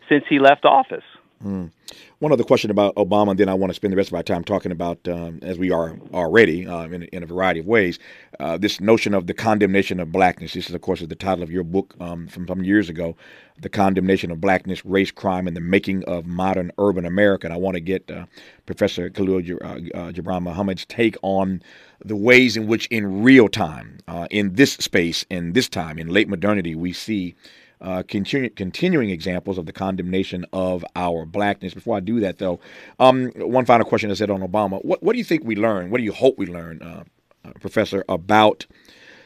since 0.08 0.24
he 0.30 0.38
left 0.38 0.64
office. 0.64 1.04
Mm. 1.46 1.72
One 2.20 2.32
other 2.32 2.44
question 2.44 2.70
about 2.70 2.96
Obama, 2.96 3.32
and 3.32 3.40
then 3.40 3.50
I 3.50 3.54
want 3.56 3.72
to 3.72 3.74
spend 3.74 3.92
the 3.92 3.98
rest 3.98 4.10
of 4.10 4.14
our 4.14 4.24
time 4.24 4.44
talking 4.44 4.72
about, 4.72 5.08
um, 5.08 5.40
as 5.42 5.58
we 5.58 5.72
are 5.72 5.98
already 6.14 6.68
uh, 6.68 6.84
in, 6.84 7.04
in, 7.04 7.24
a 7.24 7.26
variety 7.26 7.60
of 7.60 7.66
ways, 7.66 7.98
uh, 8.40 8.58
this 8.58 8.80
notion 8.80 9.14
of 9.16 9.26
the 9.26 9.34
condemnation 9.34 10.00
of 10.00 10.12
blackness. 10.12 10.54
This 10.54 10.70
is, 10.70 10.76
of 10.76 10.82
course, 10.82 11.02
is 11.02 11.08
the 11.08 11.16
title 11.16 11.44
of 11.44 11.52
your 11.52 11.64
book 11.64 11.96
um, 12.00 12.28
from 12.28 12.48
some 12.48 12.64
years 12.64 12.90
ago, 12.90 13.16
"The 13.60 13.70
Condemnation 13.70 14.30
of 14.30 14.40
Blackness, 14.40 14.86
Race, 14.86 15.10
Crime, 15.10 15.48
and 15.48 15.58
the 15.58 15.62
Making 15.62 16.04
of 16.04 16.28
Modern 16.28 16.72
Urban 16.78 17.06
America." 17.06 17.48
And 17.48 17.54
I 17.54 17.58
want 17.58 17.74
to 17.76 17.82
get 17.82 18.10
uh, 18.12 18.28
Professor 18.68 19.10
Khalil 19.10 19.38
uh, 19.38 20.12
Gibran 20.12 20.44
Muhammad's 20.44 20.86
take 20.86 21.18
on 21.24 21.64
the 22.06 22.16
ways 22.16 22.56
in 22.56 22.68
which, 22.68 22.86
in 22.88 23.24
real 23.24 23.48
time, 23.48 23.98
uh, 24.08 24.28
in 24.30 24.54
this 24.54 24.74
space, 24.74 25.26
in 25.32 25.54
this 25.54 25.68
time, 25.68 25.98
in 25.98 26.08
late 26.08 26.30
modernity, 26.30 26.76
we 26.76 26.94
see 26.94 27.36
uh, 27.82 28.04
continu- 28.04 28.56
continuing 28.56 29.10
examples 29.10 29.58
of 29.58 29.66
the 29.66 29.74
condemnation 29.74 30.46
of 30.54 30.86
our 30.96 31.26
blackness. 31.26 31.74
Before 31.74 31.98
I 31.98 32.00
do 32.00 32.20
that, 32.20 32.38
though, 32.38 32.60
um, 33.00 33.32
one 33.36 33.66
final 33.66 33.86
question 33.86 34.12
I 34.12 34.14
said 34.14 34.30
on 34.30 34.42
Obama. 34.42 34.84
What, 34.86 35.02
what 35.02 35.14
do 35.14 35.18
you 35.18 35.24
think 35.24 35.44
we 35.44 35.56
learn? 35.56 35.90
What 35.90 35.98
do 35.98 36.04
you 36.04 36.14
hope 36.14 36.38
we 36.38 36.46
learn, 36.46 36.82
uh, 36.82 37.04
uh, 37.44 37.52
Professor, 37.60 38.06
about 38.08 38.66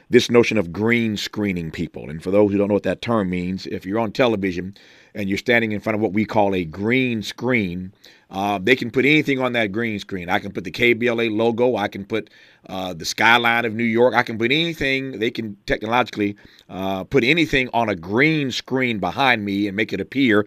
this 0.10 0.30
notion 0.32 0.58
of 0.58 0.72
green 0.72 1.18
screening 1.18 1.72
people? 1.72 2.10
And 2.10 2.24
for 2.24 2.32
those 2.32 2.52
who 2.52 2.58
don't 2.58 2.70
know 2.70 2.76
what 2.76 2.84
that 2.84 3.02
term 3.02 3.30
means, 3.30 3.66
if 3.68 3.86
you're 3.86 4.00
on 4.00 4.12
television 4.12 4.76
and 5.14 5.28
you're 5.30 5.38
standing 5.38 5.72
in 5.72 5.80
front 5.80 5.96
of 5.96 6.02
what 6.02 6.14
we 6.14 6.26
call 6.26 6.56
a 6.56 6.64
green 6.64 7.24
screen, 7.24 7.94
uh, 8.30 8.60
they 8.62 8.76
can 8.76 8.90
put 8.90 9.06
anything 9.06 9.40
on 9.40 9.54
that 9.54 9.72
green 9.72 10.00
screen. 10.00 10.30
I 10.30 10.40
can 10.40 10.52
put 10.52 10.64
the 10.64 10.72
KBLA 10.72 11.36
logo. 11.36 11.76
I 11.76 11.88
can 11.88 12.06
put 12.06 12.30
uh, 12.68 12.94
the 12.94 13.06
skyline 13.06 13.66
of 13.66 13.74
New 13.74 13.84
York. 13.84 14.14
I 14.14 14.24
can 14.24 14.38
put 14.38 14.52
anything. 14.52 15.20
They 15.20 15.32
can 15.32 15.58
technologically 15.66 16.36
uh, 16.70 17.04
put 17.04 17.24
anything 17.24 17.70
on 17.74 17.90
a 17.90 17.96
green 17.96 18.52
screen 18.52 19.00
behind 19.00 19.46
me 19.46 19.68
and 19.68 19.76
make 19.76 19.94
it 19.94 20.02
appear 20.02 20.46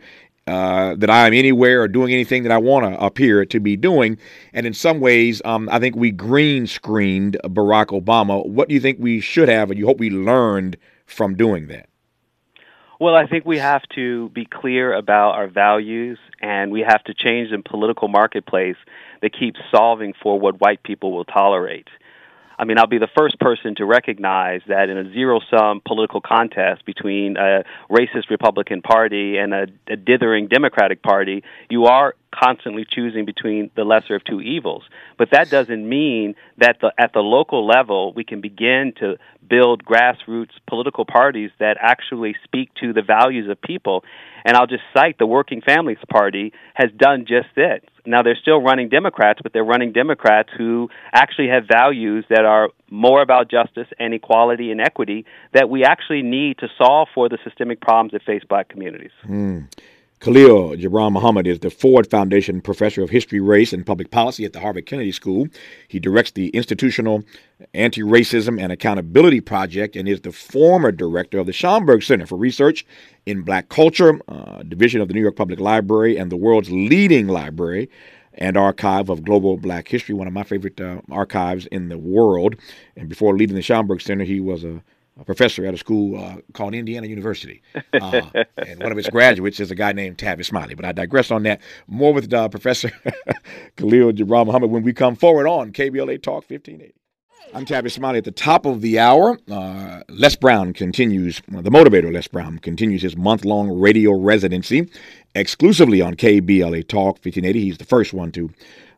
uh, 0.49 0.95
that 0.97 1.11
I'm 1.11 1.35
anywhere 1.35 1.83
or 1.83 1.89
doing 1.89 2.13
anything 2.13 2.43
that 2.45 2.53
I 2.53 2.59
want 2.59 2.87
to 2.87 3.05
appear 3.05 3.45
to 3.45 3.61
be 3.61 3.77
doing. 3.77 4.17
And 4.55 4.67
in 4.67 4.73
some 4.73 4.99
ways, 4.99 5.43
um, 5.45 5.69
I 5.71 5.79
think 5.79 5.95
we 5.95 6.11
green 6.11 6.67
screened 6.67 7.37
Barack 7.45 7.89
Obama. 7.89 8.47
What 8.47 8.69
do 8.69 8.75
you 8.75 8.81
think 8.81 8.99
we 8.99 9.21
should 9.21 9.49
have, 9.49 9.71
and 9.71 9.79
you 9.79 9.87
hope 9.87 9.99
we 9.99 10.11
learned 10.11 10.79
from 11.07 11.35
doing 11.35 11.69
that? 11.69 11.89
Well, 13.01 13.15
I 13.15 13.27
think 13.27 13.45
we 13.45 13.59
have 13.59 13.83
to 13.95 14.31
be 14.31 14.45
clear 14.45 14.93
about 14.93 15.37
our 15.37 15.47
values, 15.47 16.19
and 16.41 16.73
we 16.73 16.81
have 16.81 17.05
to 17.05 17.15
change 17.15 17.51
the 17.51 17.63
political 17.63 18.09
marketplace 18.09 18.77
that 19.23 19.39
keeps 19.39 19.61
solving 19.71 20.15
for 20.21 20.41
what 20.41 20.61
white 20.61 20.83
people 20.83 21.13
will 21.13 21.25
tolerate. 21.25 21.89
I 22.59 22.65
mean, 22.65 22.79
I'll 22.79 22.89
be 22.89 22.99
the 22.99 23.09
first 23.17 23.39
person 23.39 23.77
to 23.77 23.85
recognize 23.85 24.63
that 24.67 24.89
in 24.89 24.99
a 24.99 25.13
zero 25.13 25.41
sum 25.51 25.81
political 25.87 26.21
contest 26.21 26.85
between 26.85 27.37
a 27.37 27.63
racist 27.91 28.31
Republican 28.31 28.83
Party 28.83 29.37
and 29.37 29.55
a, 29.55 29.67
a 29.89 29.97
dithering 29.97 30.49
Democratic 30.49 31.03
Party, 31.03 31.45
you 31.71 31.85
are 31.85 32.15
constantly 32.35 32.85
choosing 32.89 33.25
between 33.25 33.71
the 33.75 33.85
lesser 33.85 34.15
of 34.15 34.25
two 34.25 34.41
evils. 34.41 34.85
But 35.17 35.31
that 35.33 35.51
doesn't 35.51 35.89
mean 35.89 36.35
that 36.59 36.79
the, 36.81 36.93
at 36.99 37.13
the 37.13 37.21
local 37.21 37.67
level 37.67 38.13
we 38.13 38.25
can 38.25 38.41
begin 38.41 38.93
to 39.01 39.17
build 39.49 39.85
grassroots 39.85 40.51
political 40.69 41.05
parties 41.05 41.51
that 41.59 41.77
actually 41.81 42.37
speak 42.45 42.71
to 42.81 42.93
the 42.93 43.03
values 43.03 43.49
of 43.51 43.61
people. 43.61 44.05
And 44.45 44.57
I'll 44.57 44.67
just 44.67 44.83
cite 44.95 45.19
the 45.19 45.27
Working 45.27 45.61
Families 45.63 45.99
Party 46.11 46.53
has 46.75 46.91
done 46.97 47.25
just 47.27 47.49
this. 47.55 47.81
Now 48.07 48.23
they're 48.23 48.39
still 48.41 48.63
running 48.63 48.89
Democrats, 48.89 49.41
but 49.43 49.53
they're 49.53 49.65
running 49.65 49.93
Democrats 49.93 50.51
who 50.57 50.89
actually 51.13 51.49
have 51.49 51.65
values 51.71 52.25
that 52.31 52.45
are 52.45 52.71
more 52.91 53.21
about 53.21 53.51
justice 53.51 53.89
and 53.99 54.15
equality 54.15 54.71
and 54.71 54.81
equity 54.81 55.27
that 55.53 55.69
we 55.69 55.85
actually 55.85 56.23
need 56.23 56.59
to 56.59 56.69
solve 56.79 57.09
for 57.15 57.29
the 57.29 57.39
systemic 57.45 57.81
problems 57.81 58.13
that 58.13 58.23
face 58.23 58.43
black 58.49 58.69
communities. 58.69 59.11
Mm. 59.27 59.69
Khalil 60.21 60.71
Gibran 60.77 61.13
Muhammad 61.13 61.47
is 61.47 61.61
the 61.61 61.71
Ford 61.71 62.11
Foundation 62.11 62.61
Professor 62.61 63.05
of 63.05 63.11
History, 63.11 63.39
Race, 63.39 63.73
and 63.73 63.87
Public 63.87 64.11
Policy 64.11 64.45
at 64.45 64.53
the 64.53 64.59
Harvard 64.59 64.85
Kennedy 64.85 65.13
School. 65.13 65.47
He 65.87 66.01
directs 66.01 66.33
the 66.33 66.49
Institutional 66.49 67.23
Anti 67.73 68.03
Racism 68.03 68.61
and 68.61 68.73
Accountability 68.73 69.41
Project 69.41 69.95
and 69.95 70.09
is 70.09 70.23
the 70.23 70.33
former 70.33 70.91
director 70.91 71.39
of 71.39 71.47
the 71.47 71.53
Schomburg 71.53 72.03
Center 72.03 72.27
for 72.27 72.37
Research 72.37 72.85
in 73.27 73.43
Black 73.43 73.69
Culture, 73.69 74.21
uh, 74.27 74.65
division 74.65 75.01
of 75.01 75.07
the 75.07 75.15
New 75.15 75.21
York 75.21 75.37
Public 75.37 75.61
Library, 75.61 76.17
and 76.17 76.33
the 76.33 76.37
world's 76.37 76.71
leading 76.71 77.29
library 77.29 77.89
and 78.35 78.57
archive 78.57 79.11
of 79.11 79.23
global 79.23 79.57
black 79.57 79.87
history, 79.87 80.17
one 80.17 80.27
of 80.27 80.33
my 80.33 80.43
favorite 80.43 80.81
uh, 80.81 81.01
archives 81.13 81.67
in 81.67 81.91
the 81.91 81.99
world. 81.99 82.57
And 82.97 83.09
before 83.09 83.37
leading 83.37 83.55
the 83.55 83.63
Schomburg 83.63 84.03
Center, 84.03 84.25
he 84.25 84.41
was 84.41 84.65
a 84.65 84.83
a 85.19 85.25
professor 85.25 85.67
at 85.67 85.75
a 85.75 85.79
school 85.79 86.19
uh, 86.19 86.37
called 86.53 86.75
Indiana 86.75 87.07
University. 87.07 87.63
Uh, 87.93 88.23
and 88.57 88.83
one 88.83 88.93
of 88.93 88.99
its 88.99 89.09
graduates 89.09 89.61
is 89.61 89.71
a 89.71 89.75
guy 89.75 89.93
named 89.93 90.17
Tavis 90.17 90.47
Smiley. 90.47 90.75
But 90.75 90.85
I 90.85 90.93
digress 90.93 91.31
on 91.31 91.43
that. 91.43 91.61
More 91.87 92.15
with 92.15 92.33
uh, 92.33 92.49
Professor 92.49 92.91
Khalil 93.77 94.13
Gibran 94.13 94.47
Muhammad 94.47 94.71
when 94.71 94.83
we 94.83 94.93
come 94.93 95.17
forward 95.17 95.47
on 95.47 95.73
KBLA 95.73 96.23
Talk 96.23 96.49
1580. 96.49 96.95
I'm 97.55 97.65
Tavis 97.65 97.93
Smiley 97.93 98.19
at 98.19 98.25
the 98.25 98.31
top 98.31 98.67
of 98.67 98.83
the 98.83 98.99
hour. 98.99 99.39
Uh, 99.51 100.03
Les 100.11 100.37
Brown 100.37 100.75
continues, 100.75 101.41
the 101.49 101.71
motivator 101.71 102.13
Les 102.13 102.29
Brown 102.29 102.59
continues 102.59 103.01
his 103.01 103.17
month 103.17 103.45
long 103.47 103.71
radio 103.71 104.13
residency 104.13 104.91
exclusively 105.35 106.03
on 106.03 106.15
KBLA 106.15 106.87
Talk 106.87 107.17
1580. 107.17 107.61
He's 107.61 107.79
the 107.79 107.85
first 107.85 108.13
one 108.13 108.33
to 108.33 108.51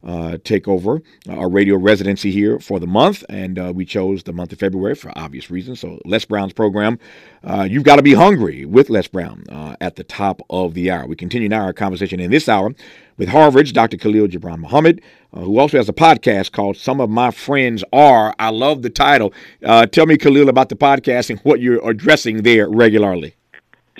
uh, 0.05 0.39
take 0.45 0.67
over 0.69 1.03
our 1.29 1.49
radio 1.49 1.77
residency 1.77 2.31
here 2.31 2.59
for 2.59 2.81
the 2.81 2.87
month, 2.87 3.25
and 3.29 3.59
uh, 3.59 3.73
we 3.75 3.85
chose 3.85 4.23
the 4.23 4.33
month 4.33 4.53
of 4.53 4.59
February 4.59 4.95
for 4.95 5.13
obvious 5.17 5.51
reasons. 5.51 5.81
So, 5.81 5.99
Les 6.05 6.25
Brown's 6.25 6.53
program, 6.53 6.99
uh, 7.45 7.67
You've 7.71 7.85
Got 7.85 7.97
to 7.97 8.03
Be 8.03 8.15
Hungry 8.15 8.65
with 8.65 8.91
Les 8.91 9.07
Brown 9.09 9.45
uh, 9.51 9.77
at 9.81 9.97
the 9.97 10.05
top 10.05 10.43
of 10.51 10.75
the 10.75 10.91
hour. 10.91 11.07
We 11.07 11.17
continue 11.17 11.49
now 11.49 11.65
our 11.65 11.73
conversation 11.73 12.21
in 12.21 12.31
this 12.31 12.49
hour 12.49 12.73
with 13.17 13.29
Harvard's 13.29 13.73
Dr. 13.73 13.99
Khalil 13.99 14.29
Gibran 14.29 14.59
Muhammad, 14.59 15.03
uh, 15.35 15.41
who 15.41 15.59
also 15.59 15.77
has 15.77 15.89
a 15.89 15.93
podcast 15.93 16.53
called 16.53 16.77
Some 16.77 17.01
of 17.01 17.11
My 17.11 17.31
Friends 17.31 17.85
Are. 17.93 18.35
I 18.39 18.51
love 18.51 18.83
the 18.83 18.91
title. 18.91 19.35
Uh, 19.65 19.87
tell 19.87 20.07
me, 20.07 20.17
Khalil, 20.17 20.49
about 20.49 20.71
the 20.71 20.77
podcast 20.77 21.29
and 21.29 21.39
what 21.41 21.61
you're 21.61 21.87
addressing 21.87 22.43
there 22.43 22.69
regularly. 22.69 23.35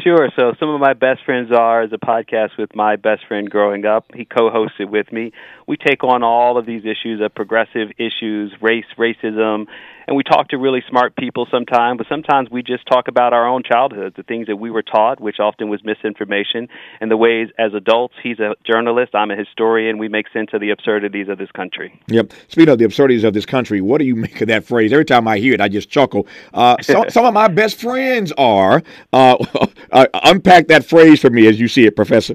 Sure. 0.03 0.29
So 0.39 0.55
some 0.59 0.71
of 0.71 0.81
my 0.81 0.95
best 0.95 1.25
friends 1.25 1.51
are 1.53 1.83
is 1.83 1.93
a 1.93 1.99
podcast 1.99 2.57
with 2.59 2.75
my 2.75 2.97
best 2.97 3.27
friend 3.27 3.51
growing 3.51 3.85
up. 3.85 4.07
He 4.15 4.25
co-hosted 4.25 4.89
with 4.91 5.13
me. 5.13 5.33
We 5.67 5.77
take 5.77 6.03
on 6.05 6.23
all 6.23 6.57
of 6.57 6.65
these 6.65 6.83
issues 6.85 7.21
of 7.21 7.35
progressive 7.35 7.89
issues, 7.99 8.55
race, 8.63 8.87
racism, 8.97 9.67
and 10.11 10.17
we 10.17 10.25
talk 10.25 10.49
to 10.49 10.59
really 10.59 10.83
smart 10.91 11.15
people 11.15 11.47
sometimes, 11.53 11.99
but 11.99 12.07
sometimes 12.09 12.51
we 12.51 12.65
just 12.65 12.85
talk 12.87 13.07
about 13.07 13.33
our 13.33 13.47
own 13.47 13.63
childhoods, 13.63 14.17
the 14.17 14.25
things 14.25 14.49
that 14.49 14.57
we 14.57 14.69
were 14.69 14.83
taught, 14.83 15.21
which 15.21 15.39
often 15.39 15.69
was 15.69 15.85
misinformation, 15.85 16.69
and 17.01 17.13
the 17.13 17.17
ways 17.17 17.49
as 17.59 17.73
adults, 17.75 18.15
he's 18.21 18.41
a 18.41 18.57
journalist, 18.67 19.15
I'm 19.15 19.31
a 19.31 19.37
historian, 19.37 19.99
we 19.99 20.09
make 20.09 20.27
sense 20.33 20.51
of 20.53 20.61
the 20.61 20.71
absurdities 20.71 21.29
of 21.29 21.39
this 21.39 21.51
country. 21.53 21.99
Yep. 22.09 22.33
Speaking 22.49 22.73
of 22.73 22.79
the 22.79 22.85
absurdities 22.87 23.23
of 23.23 23.35
this 23.35 23.47
country, 23.47 23.81
what 23.81 23.99
do 23.99 24.05
you 24.05 24.17
make 24.17 24.41
of 24.41 24.49
that 24.49 24.65
phrase? 24.65 24.93
Every 24.93 25.05
time 25.05 25.29
I 25.29 25.39
hear 25.39 25.55
it, 25.55 25.61
I 25.61 25.69
just 25.69 25.89
chuckle. 25.89 26.27
Uh, 26.53 26.75
some, 26.83 27.09
some 27.09 27.25
of 27.25 27.33
my 27.33 27.47
best 27.47 27.81
friends 27.81 28.33
are. 28.33 28.83
Uh, 29.13 29.37
uh, 29.93 30.07
unpack 30.25 30.67
that 30.67 30.85
phrase 30.85 31.21
for 31.21 31.31
me 31.31 31.47
as 31.47 31.61
you 31.61 31.69
see 31.69 31.87
it, 31.87 31.95
Professor. 31.95 32.35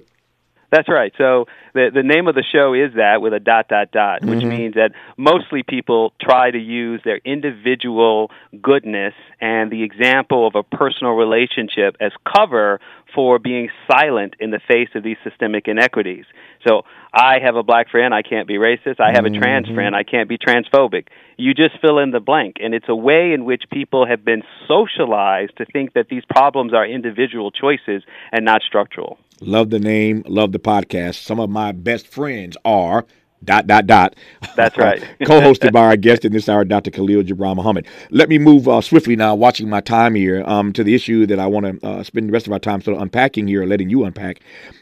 That's 0.72 0.90
right. 0.90 1.14
So 1.18 1.46
the 1.74 1.90
the 1.94 2.04
name 2.04 2.28
of 2.28 2.36
the 2.36 2.44
show 2.44 2.74
is 2.74 2.94
that 2.96 3.22
with 3.22 3.34
a 3.34 3.40
dot 3.40 3.68
dot 3.68 3.92
dot, 3.92 4.24
which 4.24 4.40
mm-hmm. 4.40 4.50
means 4.50 4.76
that 4.76 4.92
mostly 5.18 5.64
people 5.64 6.14
try 6.22 6.52
to 6.52 6.58
use 6.58 7.02
their 7.06 7.20
individual 7.24 8.32
goodness 8.62 9.14
and 9.40 9.72
the 9.72 9.84
example 9.84 10.48
of 10.48 10.56
a 10.56 10.64
personal 10.64 11.14
relationship 11.14 11.96
as 12.00 12.12
cover 12.36 12.80
for 13.14 13.40
being 13.40 13.70
silent 13.90 14.36
in 14.40 14.52
the 14.52 14.60
face 14.68 14.90
of 14.96 15.04
these 15.04 15.18
systemic 15.24 15.68
inequities. 15.68 16.26
So 16.68 16.82
I 17.14 17.40
have 17.42 17.56
a 17.56 17.64
black 17.64 17.90
friend, 17.90 18.14
I 18.14 18.22
can't 18.22 18.48
be 18.48 18.56
racist. 18.56 19.00
I 19.00 19.12
have 19.14 19.26
a 19.26 19.30
trans 19.30 19.68
mm-hmm. 19.68 19.76
friend, 19.76 19.96
I 19.96 20.04
can't 20.04 20.28
be 20.28 20.38
transphobic. 20.38 21.08
You 21.38 21.54
just 21.54 21.80
fill 21.80 22.00
in 22.00 22.12
the 22.12 22.20
blank. 22.20 22.58
And 22.60 22.74
it's 22.74 22.90
a 22.90 22.96
way 22.96 23.32
in 23.34 23.46
which 23.46 23.64
people 23.72 24.06
have 24.06 24.26
been 24.26 24.44
socialized 24.68 25.58
to 25.58 25.66
think 25.66 25.94
that 25.94 26.08
these 26.10 26.24
problems 26.30 26.74
are 26.74 26.86
individual 26.86 27.52
choices 27.52 28.04
and 28.32 28.44
not 28.44 28.62
structural. 28.68 29.18
Love 29.42 29.70
the 29.70 29.80
name, 29.80 30.24
love 30.28 30.52
the 30.52 30.60
podcast. 30.60 31.16
Some 31.16 31.40
of 31.40 31.50
my 31.50 31.72
best 31.72 32.08
friends 32.08 32.56
are 32.64 33.06
dot 33.44 33.68
dot 33.68 33.86
dot. 33.86 34.16
That's 34.56 34.78
right. 34.78 35.04
Co-hosted 35.26 35.72
by 35.72 35.82
our 35.82 35.98
guest 35.98 36.26
in 36.26 36.32
this 36.32 36.48
hour, 36.50 36.64
Dr. 36.64 36.90
Khalil 36.90 37.24
Gibran 37.24 37.56
Muhammad. 37.56 37.86
Let 38.10 38.30
me 38.30 38.38
move 38.38 38.68
uh, 38.68 38.82
swiftly 38.82 39.16
now, 39.16 39.36
watching 39.36 39.70
my 39.70 39.82
time 39.82 40.16
here, 40.16 40.44
um, 40.46 40.74
to 40.74 40.84
the 40.84 40.96
issue 40.96 41.26
that 41.28 41.40
I 41.40 41.48
want 41.48 41.82
to 41.82 41.88
uh, 41.88 42.04
spend 42.04 42.30
the 42.30 42.34
rest 42.34 42.48
of 42.48 42.54
our 42.54 42.60
time 42.60 42.82
sort 42.82 42.96
of 42.98 43.04
unpacking 43.04 43.48
here, 43.48 43.66
letting 43.66 43.90
you 43.90 44.06
unpack, 44.06 44.40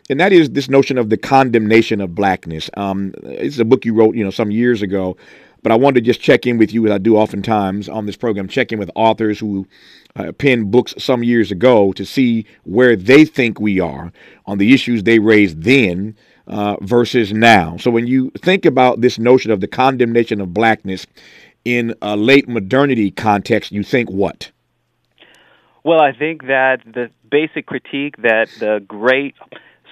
and 0.09 0.19
that 0.19 0.31
is 0.31 0.51
this 0.51 0.69
notion 0.69 0.97
of 0.97 1.09
the 1.09 1.17
condemnation 1.17 1.99
of 1.99 2.15
blackness. 2.15 2.69
Um, 2.77 3.13
it's 3.23 3.59
a 3.59 3.65
book 3.65 3.85
you 3.85 3.93
wrote, 3.93 4.15
you 4.15 4.23
know, 4.23 4.31
some 4.31 4.51
years 4.51 4.81
ago, 4.81 5.17
but 5.63 5.71
I 5.71 5.75
wanted 5.75 6.01
to 6.01 6.05
just 6.05 6.21
check 6.21 6.45
in 6.45 6.57
with 6.57 6.73
you, 6.73 6.85
as 6.85 6.91
I 6.91 6.97
do 6.97 7.17
oftentimes 7.17 7.89
on 7.89 8.05
this 8.05 8.17
program, 8.17 8.47
check 8.47 8.71
in 8.71 8.79
with 8.79 8.91
authors 8.95 9.39
who 9.39 9.65
uh, 10.15 10.31
penned 10.33 10.69
books 10.69 10.93
some 10.97 11.23
years 11.23 11.51
ago 11.51 11.93
to 11.93 12.05
see 12.05 12.45
where 12.63 12.95
they 12.95 13.25
think 13.25 13.59
we 13.59 13.79
are 13.79 14.11
on 14.45 14.57
the 14.57 14.73
issues 14.73 15.03
they 15.03 15.19
raised 15.19 15.63
then 15.63 16.15
uh, 16.47 16.75
versus 16.81 17.33
now. 17.33 17.77
So 17.77 17.89
when 17.89 18.05
you 18.05 18.31
think 18.37 18.65
about 18.65 19.01
this 19.01 19.17
notion 19.17 19.51
of 19.51 19.61
the 19.61 19.67
condemnation 19.67 20.41
of 20.41 20.53
blackness 20.53 21.07
in 21.65 21.95
a 22.01 22.15
late 22.17 22.47
modernity 22.47 23.09
context, 23.09 23.71
you 23.71 23.83
think 23.83 24.09
what? 24.09 24.51
Well, 25.83 26.01
I 26.01 26.13
think 26.13 26.43
that 26.43 26.81
the 26.85 27.09
basic 27.29 27.65
critique 27.65 28.17
that 28.17 28.49
the 28.59 28.83
great 28.87 29.35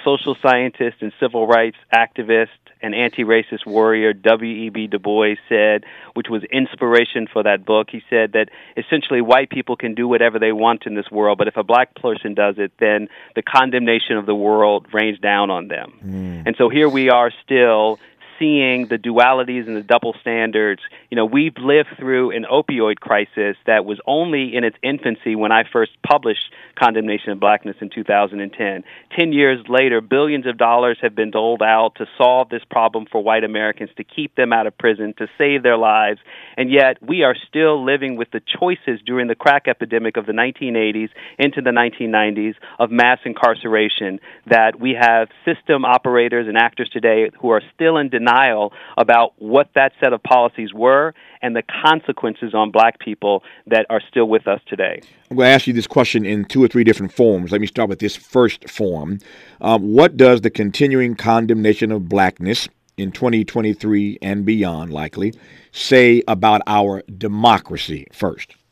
social 0.04 0.36
scientist 0.42 0.98
and 1.02 1.12
civil 1.20 1.48
rights 1.48 1.78
activist 1.94 2.48
and 2.82 2.96
anti-racist 2.96 3.66
warrior 3.66 4.14
W.E.B. 4.14 4.88
Du 4.88 5.00
Bois 5.00 5.36
said, 5.48 5.84
which 6.14 6.28
was 6.30 6.44
inspiration 6.52 7.28
for 7.32 7.44
that 7.44 7.66
book. 7.66 7.90
He 7.92 8.02
said 8.10 8.34
that 8.34 8.50
essentially 8.78 9.22
white 9.22 9.50
people 9.50 9.76
can 9.76 9.96
do 9.96 10.08
whatever 10.08 10.40
they 10.40 10.52
want 10.52 10.86
in 10.86 10.96
this 10.96 11.10
world, 11.12 11.38
but 11.38 11.48
if 11.48 11.58
a 11.58 11.64
black 11.64 11.96
person 11.96 12.34
does 12.34 12.56
it, 12.58 12.72
then 12.80 13.08
the 13.36 13.42
condemnation 13.42 14.18
of 14.18 14.26
the 14.26 14.36
world 14.36 14.88
rains 14.94 15.20
down 15.20 15.50
on 15.50 15.68
them. 15.68 15.94
Mm. 16.04 16.48
And 16.48 16.56
so 16.58 16.70
here 16.70 16.90
we 16.90 17.10
are 17.10 17.32
still 17.44 18.00
seeing 18.42 18.88
the 18.88 18.98
dualities 18.98 19.68
and 19.68 19.78
the 19.78 19.84
double 19.84 20.16
standards. 20.20 20.82
You 21.12 21.16
know, 21.16 21.26
we've 21.26 21.56
lived 21.58 21.90
through 22.00 22.32
an 22.32 22.46
opioid 22.52 23.00
crisis 23.00 23.56
that 23.68 23.86
was 23.86 24.00
only 24.08 24.56
in 24.56 24.64
its 24.64 24.76
infancy 24.82 25.36
when 25.36 25.52
I 25.52 25.64
first 25.72 25.92
published 26.02 26.52
Condemnation 26.76 27.32
of 27.32 27.40
Blackness 27.40 27.76
in 27.82 27.92
2010. 27.92 28.84
Ten 29.16 29.34
years 29.34 29.64
later, 29.70 30.02
billions 30.02 30.48
of 30.48 30.58
dollars 30.58 30.98
have 31.04 31.14
been 31.16 31.30
doled 31.30 31.62
out 31.62 31.96
to 31.98 32.08
solve 32.18 32.50
this 32.50 32.64
problem 32.72 33.06
for 33.12 33.24
white 33.24 33.44
Americans, 33.44 33.92
to 33.98 34.04
keep 34.04 34.36
them 34.36 34.52
out 34.52 34.66
of 34.66 34.76
prison, 34.78 35.14
to 35.20 35.28
save 35.38 35.62
their 35.62 35.78
lives, 35.78 36.20
and 36.58 36.72
yet 36.72 36.98
we 37.02 37.22
are 37.22 37.36
still 37.48 37.86
living 37.86 38.16
with 38.16 38.32
the 38.32 38.42
choices 38.60 39.00
during 39.06 39.28
the 39.28 39.36
crack 39.36 39.68
epidemic 39.68 40.18
of 40.18 40.26
the 40.26 40.34
1980s 40.34 41.10
into 41.38 41.62
the 41.62 41.70
1990s 41.70 42.56
of 42.80 42.90
mass 42.90 43.20
incarceration 43.24 44.20
that 44.48 44.80
we 44.80 44.98
have 45.00 45.28
system 45.46 45.86
operators 45.86 46.48
and 46.48 46.58
actors 46.58 46.90
today 46.90 47.30
who 47.40 47.50
are 47.50 47.62
still 47.76 47.98
in 47.98 48.10
denial 48.10 48.31
denial 48.32 48.74
about 48.98 49.34
what 49.38 49.70
that 49.76 49.94
set 50.00 50.14
of 50.14 50.22
policies 50.24 50.74
were 50.74 51.14
and 51.42 51.56
the 51.56 51.64
consequences 51.84 52.54
on 52.54 52.72
black 52.72 53.00
people 53.00 53.44
that 53.68 53.86
are 53.90 54.02
still 54.10 54.28
with 54.28 54.48
us 54.48 54.62
today. 54.68 55.02
I'm 55.30 55.38
going 55.38 55.48
to 55.48 55.54
ask 55.54 55.68
you 55.68 55.74
this 55.74 55.88
question 55.88 56.26
in 56.26 56.46
two 56.46 56.64
or 56.64 56.68
three 56.68 56.84
different 56.84 57.14
forms. 57.14 57.52
Let 57.52 57.62
me 57.62 57.68
start 57.68 57.90
with 57.90 58.00
this 58.00 58.16
first 58.16 58.70
form. 58.70 59.20
Um, 59.60 59.94
what 59.94 60.18
does 60.18 60.42
the 60.42 60.50
continuing 60.50 61.16
condemnation 61.16 61.92
of 61.92 62.10
blackness 62.10 62.68
in 62.98 63.12
2023 63.12 64.20
and 64.22 64.46
beyond, 64.46 64.92
likely, 64.92 65.34
say 65.72 66.24
about 66.28 66.62
our 66.68 67.02
democracy 67.18 68.08
first? 68.12 68.56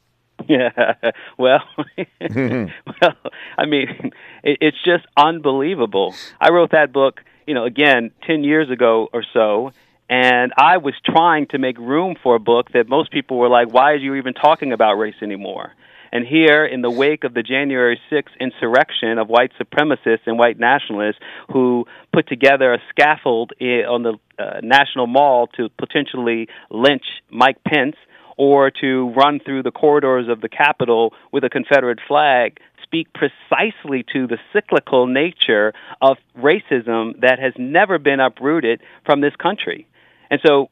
Yeah, 0.47 0.95
well, 1.37 1.59
well, 2.33 3.15
I 3.57 3.65
mean, 3.65 4.11
it, 4.41 4.57
it's 4.61 4.77
just 4.85 5.05
unbelievable. 5.17 6.15
I 6.39 6.49
wrote 6.49 6.71
that 6.71 6.93
book 6.93 7.19
you 7.49 7.55
know, 7.55 7.65
again, 7.65 8.11
10 8.27 8.43
years 8.43 8.69
ago 8.69 9.09
or 9.11 9.23
so, 9.33 9.71
and 10.07 10.53
I 10.55 10.77
was 10.77 10.93
trying 11.03 11.47
to 11.47 11.57
make 11.57 11.79
room 11.79 12.15
for 12.21 12.35
a 12.35 12.39
book 12.39 12.71
that 12.73 12.87
most 12.87 13.11
people 13.11 13.39
were 13.39 13.49
like, 13.49 13.73
why 13.73 13.93
are 13.93 13.95
you 13.95 14.13
even 14.15 14.35
talking 14.35 14.71
about 14.71 14.99
race 14.99 15.15
anymore? 15.23 15.73
And 16.11 16.27
here, 16.27 16.63
in 16.63 16.83
the 16.83 16.91
wake 16.91 17.23
of 17.23 17.33
the 17.33 17.41
January 17.41 17.99
6th 18.11 18.37
insurrection 18.39 19.17
of 19.17 19.29
white 19.29 19.51
supremacists 19.59 20.27
and 20.27 20.37
white 20.37 20.59
nationalists 20.59 21.17
who 21.51 21.85
put 22.13 22.27
together 22.27 22.71
a 22.71 22.77
scaffold 22.91 23.53
on 23.59 24.03
the 24.03 24.13
uh, 24.37 24.59
National 24.61 25.07
Mall 25.07 25.47
to 25.57 25.69
potentially 25.69 26.49
lynch 26.69 27.05
Mike 27.31 27.63
Pence 27.63 27.95
or 28.37 28.71
to 28.81 29.09
run 29.17 29.39
through 29.43 29.63
the 29.63 29.71
corridors 29.71 30.27
of 30.29 30.39
the 30.39 30.49
Capitol 30.49 31.13
with 31.31 31.43
a 31.43 31.49
Confederate 31.49 31.99
flag, 32.07 32.59
speak 32.89 33.07
precisely 33.13 34.03
to 34.13 34.25
the 34.25 34.37
cyclical 34.51 35.05
nature 35.05 35.73
of 36.01 36.17
racism 36.35 37.21
that 37.21 37.37
has 37.39 37.53
never 37.57 37.99
been 37.99 38.19
uprooted 38.19 38.81
from 39.05 39.21
this 39.21 39.35
country. 39.35 39.87
And 40.31 40.39
so 40.45 40.69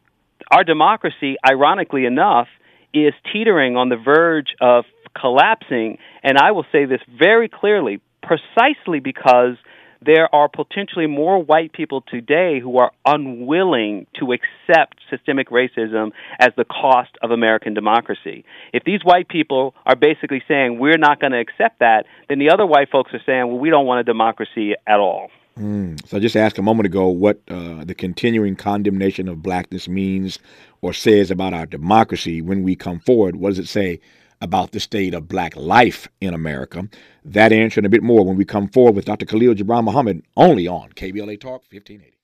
our 0.52 0.64
democracy, 0.64 1.36
ironically 1.48 2.06
enough, 2.06 2.48
is 2.92 3.14
teetering 3.32 3.78
on 3.78 3.90
the 3.90 3.98
verge 3.98 4.56
of 4.60 4.86
collapsing. 5.20 6.00
And 6.24 6.38
I 6.38 6.52
will 6.52 6.66
say 6.72 6.86
this 6.86 7.02
very 7.20 7.50
clearly 7.50 8.02
precisely 8.24 9.00
because 9.00 9.56
there 10.06 10.34
are 10.34 10.48
potentially 10.50 11.08
more 11.08 11.44
white 11.44 11.74
people 11.74 12.02
today 12.02 12.60
who 12.60 12.78
are 12.78 12.92
unwilling 13.06 14.08
to 14.20 14.34
accept 14.34 14.96
systemic 15.10 15.50
racism 15.50 16.12
as 16.40 16.50
the 16.58 16.66
cost 16.66 17.12
of 17.22 17.32
American 17.32 17.74
democracy. 17.74 18.46
If 18.74 18.84
these 18.84 19.02
white 19.04 19.28
people 19.28 19.74
are 19.86 19.96
basically 19.96 20.44
saying 20.48 20.80
we're 20.80 20.98
not 20.98 21.20
going 21.20 21.32
to 21.32 21.40
accept 21.40 21.80
that, 21.80 22.06
then 22.30 22.40
the 22.40 22.50
other 22.50 22.66
white 22.66 22.90
folks 22.90 23.14
are 23.14 23.22
saying, 23.26 23.48
well, 23.48 23.60
we 23.60 23.70
don't 23.70 23.86
want 23.86 24.02
a 24.02 24.04
democracy 24.04 24.74
at 24.86 25.00
all. 25.00 25.30
Mm. 25.58 26.06
So 26.08 26.18
I 26.18 26.20
just 26.20 26.36
asked 26.36 26.60
a 26.60 26.62
moment 26.62 26.86
ago 26.86 27.08
what 27.08 27.40
uh, 27.48 27.84
the 27.84 27.96
continuing 27.96 28.56
condemnation 28.56 29.28
of 29.28 29.42
blackness 29.42 29.88
means 29.88 30.40
or 30.82 30.94
says 30.94 31.32
about 31.32 31.54
our 31.54 31.66
democracy 31.66 32.42
when 32.42 32.64
we 32.64 32.76
come 32.76 33.00
forward. 33.00 33.38
What 33.38 33.50
does 33.50 33.60
it 33.60 33.68
say 33.68 34.00
about 34.42 34.72
the 34.72 34.80
state 34.80 35.14
of 35.14 35.28
black 35.28 35.56
life 35.56 36.08
in 36.22 36.34
America? 36.34 36.88
That 37.26 37.52
answer 37.52 37.80
and 37.80 37.86
a 37.86 37.90
bit 37.90 38.04
more 38.04 38.26
when 38.26 38.38
we 38.38 38.46
come 38.46 38.68
forward 38.68 38.96
with 38.96 39.06
Dr. 39.06 39.26
Khalil 39.26 39.56
Gibran 39.56 39.84
Muhammad 39.84 40.24
only 40.36 40.68
on 40.68 40.90
KBLA 40.92 41.40
Talk 41.40 41.64
1580 41.72 42.18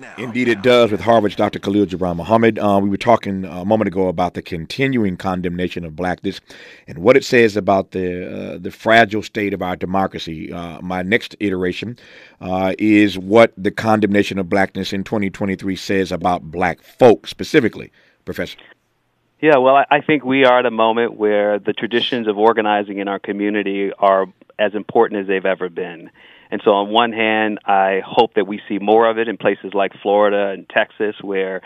now. 0.00 0.14
Indeed, 0.16 0.48
it 0.48 0.62
does 0.62 0.90
with 0.90 1.00
Harvard's 1.00 1.36
Dr. 1.36 1.58
Khalil 1.58 1.86
Gibran 1.86 2.16
Muhammad. 2.16 2.58
Uh, 2.58 2.80
we 2.82 2.88
were 2.88 2.96
talking 2.96 3.44
a 3.44 3.64
moment 3.64 3.88
ago 3.88 4.08
about 4.08 4.34
the 4.34 4.42
continuing 4.42 5.16
condemnation 5.16 5.84
of 5.84 5.94
blackness 5.94 6.40
and 6.88 6.98
what 6.98 7.16
it 7.16 7.24
says 7.24 7.56
about 7.56 7.92
the 7.92 8.54
uh, 8.54 8.58
the 8.58 8.70
fragile 8.70 9.22
state 9.22 9.54
of 9.54 9.62
our 9.62 9.76
democracy. 9.76 10.52
Uh, 10.52 10.80
my 10.80 11.02
next 11.02 11.36
iteration 11.40 11.98
uh, 12.40 12.74
is 12.78 13.18
what 13.18 13.52
the 13.56 13.70
condemnation 13.70 14.38
of 14.38 14.48
blackness 14.48 14.92
in 14.92 15.04
2023 15.04 15.76
says 15.76 16.10
about 16.10 16.50
black 16.50 16.82
folk 16.82 17.26
specifically, 17.26 17.92
Professor. 18.24 18.58
Yeah, 19.40 19.56
well, 19.56 19.82
I 19.90 20.02
think 20.02 20.22
we 20.22 20.44
are 20.44 20.58
at 20.58 20.66
a 20.66 20.70
moment 20.70 21.14
where 21.14 21.58
the 21.58 21.72
traditions 21.72 22.28
of 22.28 22.36
organizing 22.36 22.98
in 22.98 23.08
our 23.08 23.18
community 23.18 23.90
are 23.98 24.26
as 24.58 24.74
important 24.74 25.22
as 25.22 25.28
they've 25.28 25.46
ever 25.46 25.70
been. 25.70 26.10
And 26.50 26.60
so, 26.62 26.72
on 26.72 26.90
one 26.90 27.12
hand, 27.12 27.58
I 27.64 28.02
hope 28.04 28.34
that 28.34 28.46
we 28.46 28.60
see 28.68 28.78
more 28.78 29.08
of 29.08 29.18
it 29.18 29.28
in 29.28 29.38
places 29.38 29.72
like 29.72 29.92
Florida 30.02 30.48
and 30.50 30.68
Texas, 30.68 31.16
where 31.22 31.62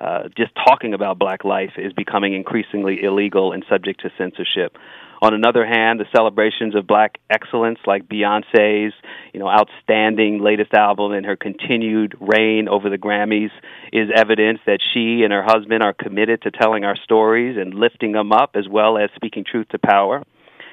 uh, 0.00 0.28
just 0.36 0.50
talking 0.66 0.94
about 0.94 1.18
black 1.18 1.44
life 1.44 1.74
is 1.76 1.92
becoming 1.92 2.34
increasingly 2.34 3.04
illegal 3.04 3.52
and 3.52 3.64
subject 3.68 4.00
to 4.00 4.10
censorship. 4.18 4.76
On 5.22 5.34
another 5.34 5.64
hand, 5.64 6.00
the 6.00 6.06
celebrations 6.12 6.74
of 6.74 6.84
black 6.88 7.18
excellence, 7.30 7.78
like 7.86 8.08
Beyonce's, 8.08 8.92
you 9.32 9.38
know, 9.38 9.48
outstanding 9.48 10.42
latest 10.42 10.74
album 10.74 11.12
and 11.12 11.24
her 11.24 11.36
continued 11.36 12.16
reign 12.18 12.66
over 12.68 12.90
the 12.90 12.98
Grammys, 12.98 13.52
is 13.92 14.10
evidence 14.12 14.58
that 14.66 14.80
she 14.92 15.22
and 15.22 15.32
her 15.32 15.44
husband 15.44 15.84
are 15.84 15.92
committed 15.92 16.42
to 16.42 16.50
telling 16.50 16.82
our 16.82 16.96
stories 16.96 17.56
and 17.56 17.72
lifting 17.72 18.10
them 18.10 18.32
up, 18.32 18.56
as 18.56 18.68
well 18.68 18.98
as 18.98 19.10
speaking 19.14 19.44
truth 19.48 19.68
to 19.68 19.78
power. 19.78 20.24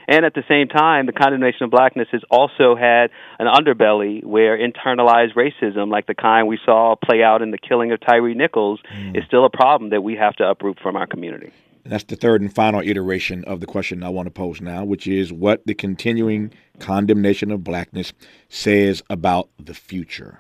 And 0.08 0.26
at 0.26 0.34
the 0.34 0.44
same 0.50 0.68
time, 0.68 1.06
the 1.06 1.14
condemnation 1.14 1.66
of 1.66 1.70
blackness 1.70 2.08
has 2.12 2.24
also 2.32 2.76
had 2.76 3.12
an 3.38 3.46
underbelly 3.46 4.24
where 4.26 4.58
internalized 4.58 5.36
racism, 5.36 5.92
like 5.92 6.08
the 6.08 6.16
kind 6.16 6.48
we 6.48 6.58
saw 6.66 6.96
play 6.96 7.22
out 7.22 7.44
in 7.44 7.52
the 7.52 7.60
killing 7.60 7.92
of 7.92 8.00
Tyre 8.00 8.34
Nichols, 8.34 8.80
mm. 8.92 9.16
is 9.16 9.24
still 9.28 9.46
a 9.46 9.52
problem 9.52 9.92
that 9.92 10.02
we 10.02 10.16
have 10.16 10.36
to 10.38 10.50
uproot 10.50 10.80
from 10.80 10.96
our 10.96 11.06
community. 11.06 11.52
That's 11.86 12.04
the 12.04 12.16
third 12.16 12.42
and 12.42 12.54
final 12.54 12.82
iteration 12.82 13.44
of 13.46 13.60
the 13.60 13.66
question 13.66 14.04
I 14.04 14.10
want 14.10 14.28
to 14.28 14.32
pose 14.32 14.62
now, 14.62 14.84
which 14.84 15.08
is 15.08 15.32
what 15.34 15.66
the 15.66 15.74
continuing 15.74 16.54
condemnation 16.80 17.52
of 17.52 17.64
blackness 17.64 18.14
says 18.50 19.02
about 19.10 19.50
the 19.58 19.74
future. 19.74 20.40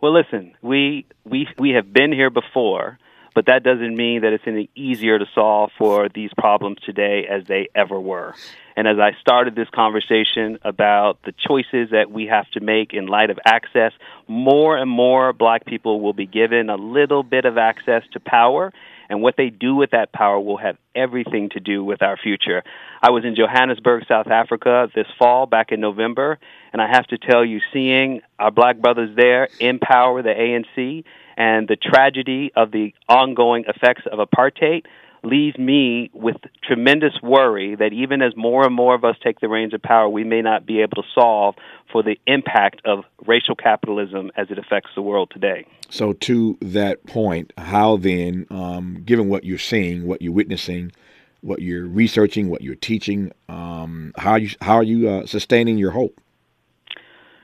Well, 0.00 0.14
listen, 0.14 0.54
we 0.62 1.06
we 1.24 1.46
we 1.58 1.70
have 1.70 1.92
been 1.92 2.12
here 2.12 2.30
before 2.30 2.98
but 3.34 3.46
that 3.46 3.62
doesn't 3.62 3.96
mean 3.96 4.22
that 4.22 4.32
it's 4.32 4.44
any 4.46 4.70
easier 4.74 5.18
to 5.18 5.26
solve 5.34 5.70
for 5.78 6.08
these 6.08 6.30
problems 6.36 6.78
today 6.84 7.26
as 7.30 7.44
they 7.46 7.68
ever 7.74 8.00
were. 8.00 8.34
And 8.76 8.88
as 8.88 8.98
I 8.98 9.12
started 9.20 9.54
this 9.54 9.68
conversation 9.70 10.58
about 10.62 11.22
the 11.24 11.32
choices 11.32 11.90
that 11.90 12.10
we 12.10 12.26
have 12.26 12.50
to 12.52 12.60
make 12.60 12.92
in 12.92 13.06
light 13.06 13.30
of 13.30 13.38
access, 13.44 13.92
more 14.26 14.76
and 14.76 14.90
more 14.90 15.32
black 15.32 15.64
people 15.64 16.00
will 16.00 16.12
be 16.12 16.26
given 16.26 16.70
a 16.70 16.76
little 16.76 17.22
bit 17.22 17.44
of 17.44 17.58
access 17.58 18.02
to 18.12 18.20
power. 18.20 18.72
And 19.10 19.20
what 19.20 19.34
they 19.36 19.50
do 19.50 19.74
with 19.74 19.90
that 19.90 20.12
power 20.12 20.40
will 20.40 20.56
have 20.56 20.76
everything 20.94 21.50
to 21.50 21.60
do 21.60 21.84
with 21.84 22.00
our 22.00 22.16
future. 22.16 22.62
I 23.02 23.10
was 23.10 23.24
in 23.24 23.34
Johannesburg, 23.34 24.04
South 24.06 24.28
Africa 24.28 24.88
this 24.94 25.08
fall, 25.18 25.46
back 25.46 25.72
in 25.72 25.80
November, 25.80 26.38
and 26.72 26.80
I 26.80 26.88
have 26.88 27.08
to 27.08 27.18
tell 27.18 27.44
you, 27.44 27.60
seeing 27.72 28.20
our 28.38 28.52
black 28.52 28.78
brothers 28.78 29.14
there 29.16 29.48
empower 29.58 30.22
the 30.22 30.30
ANC 30.30 31.04
and 31.36 31.66
the 31.66 31.76
tragedy 31.76 32.52
of 32.54 32.70
the 32.70 32.94
ongoing 33.08 33.64
effects 33.66 34.02
of 34.10 34.20
apartheid 34.20 34.84
leaves 35.22 35.58
me 35.58 36.10
with 36.12 36.36
tremendous 36.62 37.12
worry 37.22 37.74
that 37.76 37.92
even 37.92 38.22
as 38.22 38.32
more 38.36 38.64
and 38.64 38.74
more 38.74 38.94
of 38.94 39.04
us 39.04 39.16
take 39.22 39.40
the 39.40 39.48
reins 39.48 39.74
of 39.74 39.82
power, 39.82 40.08
we 40.08 40.24
may 40.24 40.42
not 40.42 40.66
be 40.66 40.80
able 40.80 41.02
to 41.02 41.08
solve 41.14 41.54
for 41.90 42.02
the 42.02 42.18
impact 42.26 42.80
of 42.84 43.04
racial 43.26 43.54
capitalism 43.54 44.30
as 44.36 44.50
it 44.50 44.58
affects 44.58 44.90
the 44.94 45.02
world 45.02 45.30
today. 45.32 45.66
So, 45.88 46.12
to 46.14 46.56
that 46.60 47.04
point, 47.06 47.52
how 47.58 47.96
then, 47.96 48.46
um, 48.50 49.02
given 49.04 49.28
what 49.28 49.44
you're 49.44 49.58
seeing, 49.58 50.06
what 50.06 50.22
you're 50.22 50.32
witnessing, 50.32 50.92
what 51.40 51.62
you're 51.62 51.86
researching, 51.86 52.48
what 52.48 52.62
you're 52.62 52.74
teaching, 52.74 53.32
um, 53.48 54.12
how 54.16 54.32
are 54.32 54.38
you 54.38 54.50
how 54.60 54.74
are 54.74 54.82
you 54.82 55.08
uh, 55.08 55.26
sustaining 55.26 55.78
your 55.78 55.90
hope? 55.90 56.20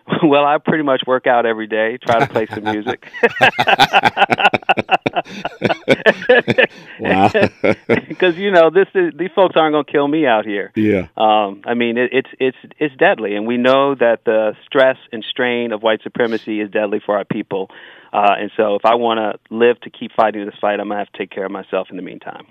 Well, 0.23 0.45
I 0.45 0.59
pretty 0.59 0.85
much 0.85 1.03
work 1.05 1.27
out 1.27 1.47
every 1.47 1.67
day. 1.67 1.99
Try 2.01 2.21
to 2.21 2.29
play 2.29 2.47
some 2.47 2.63
music. 2.63 3.11
wow. 7.01 7.31
Because 8.09 8.37
you 8.37 8.51
know 8.51 8.71
this 8.71 8.89
is 8.95 9.13
these 9.17 9.31
folks 9.35 9.57
aren't 9.57 9.75
going 9.75 9.85
to 9.85 9.93
kill 9.93 10.09
me 10.09 10.27
out 10.27 10.45
here. 10.45 10.73
Yeah. 10.75 11.09
Um, 11.17 11.63
I 11.65 11.75
mean 11.75 11.99
it, 11.99 12.11
it's 12.13 12.31
it's 12.41 12.57
it's 12.79 12.97
deadly, 12.97 13.37
and 13.37 13.47
we 13.47 13.57
know 13.57 13.95
that 13.95 14.25
the 14.25 14.55
stress 14.65 14.97
and 15.13 15.25
strain 15.29 15.73
of 15.73 15.83
white 15.83 16.03
supremacy 16.03 16.61
is 16.61 16.71
deadly 16.71 17.01
for 17.05 17.17
our 17.17 17.25
people. 17.25 17.71
Uh, 18.13 18.35
and 18.39 18.51
so, 18.57 18.77
if 18.77 18.85
I 18.87 18.95
want 18.95 19.19
to 19.19 19.55
live 19.55 19.79
to 19.81 19.91
keep 19.91 20.11
fighting 20.13 20.47
this 20.47 20.55
fight, 20.59 20.81
I'm 20.81 20.89
gonna 20.89 21.01
have 21.01 21.13
to 21.13 21.19
take 21.19 21.31
care 21.31 21.45
of 21.45 21.51
myself 21.51 21.89
in 21.91 21.97
the 21.97 22.03
meantime. 22.03 22.47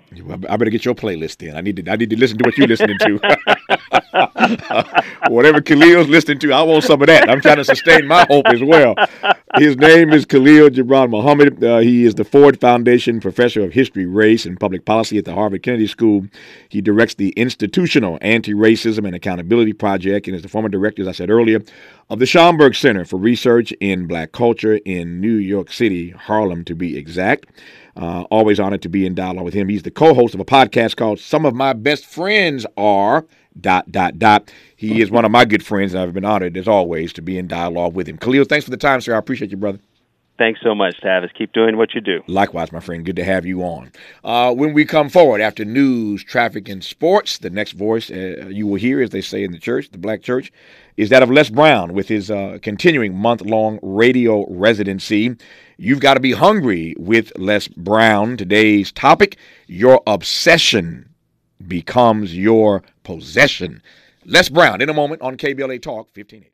I 0.48 0.56
better 0.56 0.70
get 0.70 0.84
your 0.84 0.94
playlist 0.94 1.38
then. 1.38 1.56
I 1.56 1.60
need 1.60 1.76
to. 1.84 1.90
I 1.90 1.96
need 1.96 2.10
to 2.10 2.16
listen 2.16 2.38
to 2.38 2.44
what 2.44 2.56
you're 2.56 2.68
listening 2.68 2.98
to. 2.98 3.18
whatever 5.28 5.60
Khalil's 5.60 6.08
listening 6.08 6.38
to, 6.40 6.52
I 6.52 6.62
want 6.62 6.84
some 6.84 7.00
of 7.00 7.08
that. 7.08 7.28
I'm 7.28 7.40
trying 7.40 7.56
to 7.56 7.64
sustain 7.64 8.06
my 8.06 8.24
hope 8.28 8.46
as 8.46 8.62
well. 8.62 8.94
His 9.56 9.76
name 9.76 10.12
is 10.12 10.24
Khalil 10.24 10.68
Gibran 10.68 11.10
Muhammad. 11.10 11.64
Uh, 11.64 11.78
he 11.78 12.04
is 12.04 12.14
the 12.14 12.24
Ford 12.24 12.60
Foundation 12.66 13.20
Professor 13.20 13.62
of 13.62 13.72
History, 13.72 14.06
Race, 14.06 14.44
and 14.44 14.58
Public 14.58 14.84
Policy 14.84 15.18
at 15.18 15.24
the 15.24 15.32
Harvard 15.32 15.62
Kennedy 15.62 15.86
School. 15.86 16.26
He 16.68 16.80
directs 16.80 17.14
the 17.14 17.28
Institutional 17.36 18.18
Anti-Racism 18.22 19.06
and 19.06 19.14
Accountability 19.14 19.72
Project 19.72 20.26
and 20.26 20.34
is 20.34 20.42
the 20.42 20.48
former 20.48 20.68
director, 20.68 21.02
as 21.02 21.06
I 21.06 21.12
said 21.12 21.30
earlier, 21.30 21.62
of 22.10 22.18
the 22.18 22.24
Schomburg 22.24 22.74
Center 22.74 23.04
for 23.04 23.18
Research 23.18 23.70
in 23.78 24.08
Black 24.08 24.32
Culture 24.32 24.80
in 24.84 25.20
New 25.20 25.36
York 25.36 25.70
City, 25.70 26.10
Harlem 26.10 26.64
to 26.64 26.74
be 26.74 26.98
exact. 26.98 27.46
Uh, 27.96 28.22
always 28.32 28.58
honored 28.58 28.82
to 28.82 28.88
be 28.88 29.06
in 29.06 29.14
dialogue 29.14 29.44
with 29.44 29.54
him. 29.54 29.68
He's 29.68 29.84
the 29.84 29.92
co-host 29.92 30.34
of 30.34 30.40
a 30.40 30.44
podcast 30.44 30.96
called 30.96 31.20
"Some 31.20 31.46
of 31.46 31.54
My 31.54 31.72
Best 31.72 32.04
Friends 32.04 32.66
Are." 32.76 33.24
Dot 33.58 33.92
dot 33.92 34.18
dot. 34.18 34.52
He 34.74 35.00
is 35.00 35.10
one 35.10 35.24
of 35.24 35.30
my 35.30 35.44
good 35.44 35.64
friends, 35.64 35.94
and 35.94 36.02
I've 36.02 36.12
been 36.12 36.24
honored 36.24 36.56
as 36.56 36.66
always 36.66 37.12
to 37.12 37.22
be 37.22 37.38
in 37.38 37.46
dialogue 37.46 37.94
with 37.94 38.08
him. 38.08 38.18
Khalil, 38.18 38.44
thanks 38.44 38.64
for 38.64 38.72
the 38.72 38.76
time, 38.76 39.00
sir. 39.00 39.14
I 39.14 39.18
appreciate 39.18 39.52
you, 39.52 39.56
brother. 39.56 39.78
Thanks 40.38 40.60
so 40.62 40.74
much, 40.74 41.00
Tavis. 41.00 41.32
Keep 41.32 41.52
doing 41.52 41.78
what 41.78 41.94
you 41.94 42.00
do. 42.02 42.22
Likewise, 42.26 42.70
my 42.70 42.80
friend. 42.80 43.06
Good 43.06 43.16
to 43.16 43.24
have 43.24 43.46
you 43.46 43.62
on. 43.62 43.90
Uh, 44.22 44.52
when 44.52 44.74
we 44.74 44.84
come 44.84 45.08
forward 45.08 45.40
after 45.40 45.64
news, 45.64 46.22
traffic, 46.22 46.68
and 46.68 46.84
sports, 46.84 47.38
the 47.38 47.48
next 47.48 47.72
voice 47.72 48.10
uh, 48.10 48.46
you 48.48 48.66
will 48.66 48.76
hear, 48.76 49.00
as 49.00 49.10
they 49.10 49.22
say 49.22 49.42
in 49.42 49.52
the 49.52 49.58
church, 49.58 49.90
the 49.90 49.98
black 49.98 50.22
church, 50.22 50.52
is 50.98 51.08
that 51.08 51.22
of 51.22 51.30
Les 51.30 51.48
Brown 51.48 51.94
with 51.94 52.08
his 52.08 52.30
uh, 52.30 52.58
continuing 52.60 53.14
month 53.14 53.40
long 53.40 53.78
radio 53.82 54.46
residency. 54.52 55.34
You've 55.78 56.00
got 56.00 56.14
to 56.14 56.20
be 56.20 56.32
hungry 56.32 56.94
with 56.98 57.32
Les 57.38 57.68
Brown. 57.68 58.36
Today's 58.36 58.92
topic 58.92 59.38
Your 59.66 60.02
obsession 60.06 61.08
becomes 61.66 62.36
your 62.36 62.82
possession. 63.04 63.82
Les 64.26 64.50
Brown 64.50 64.82
in 64.82 64.90
a 64.90 64.94
moment 64.94 65.22
on 65.22 65.36
KBLA 65.38 65.80
Talk 65.80 66.08
1580. 66.14 66.50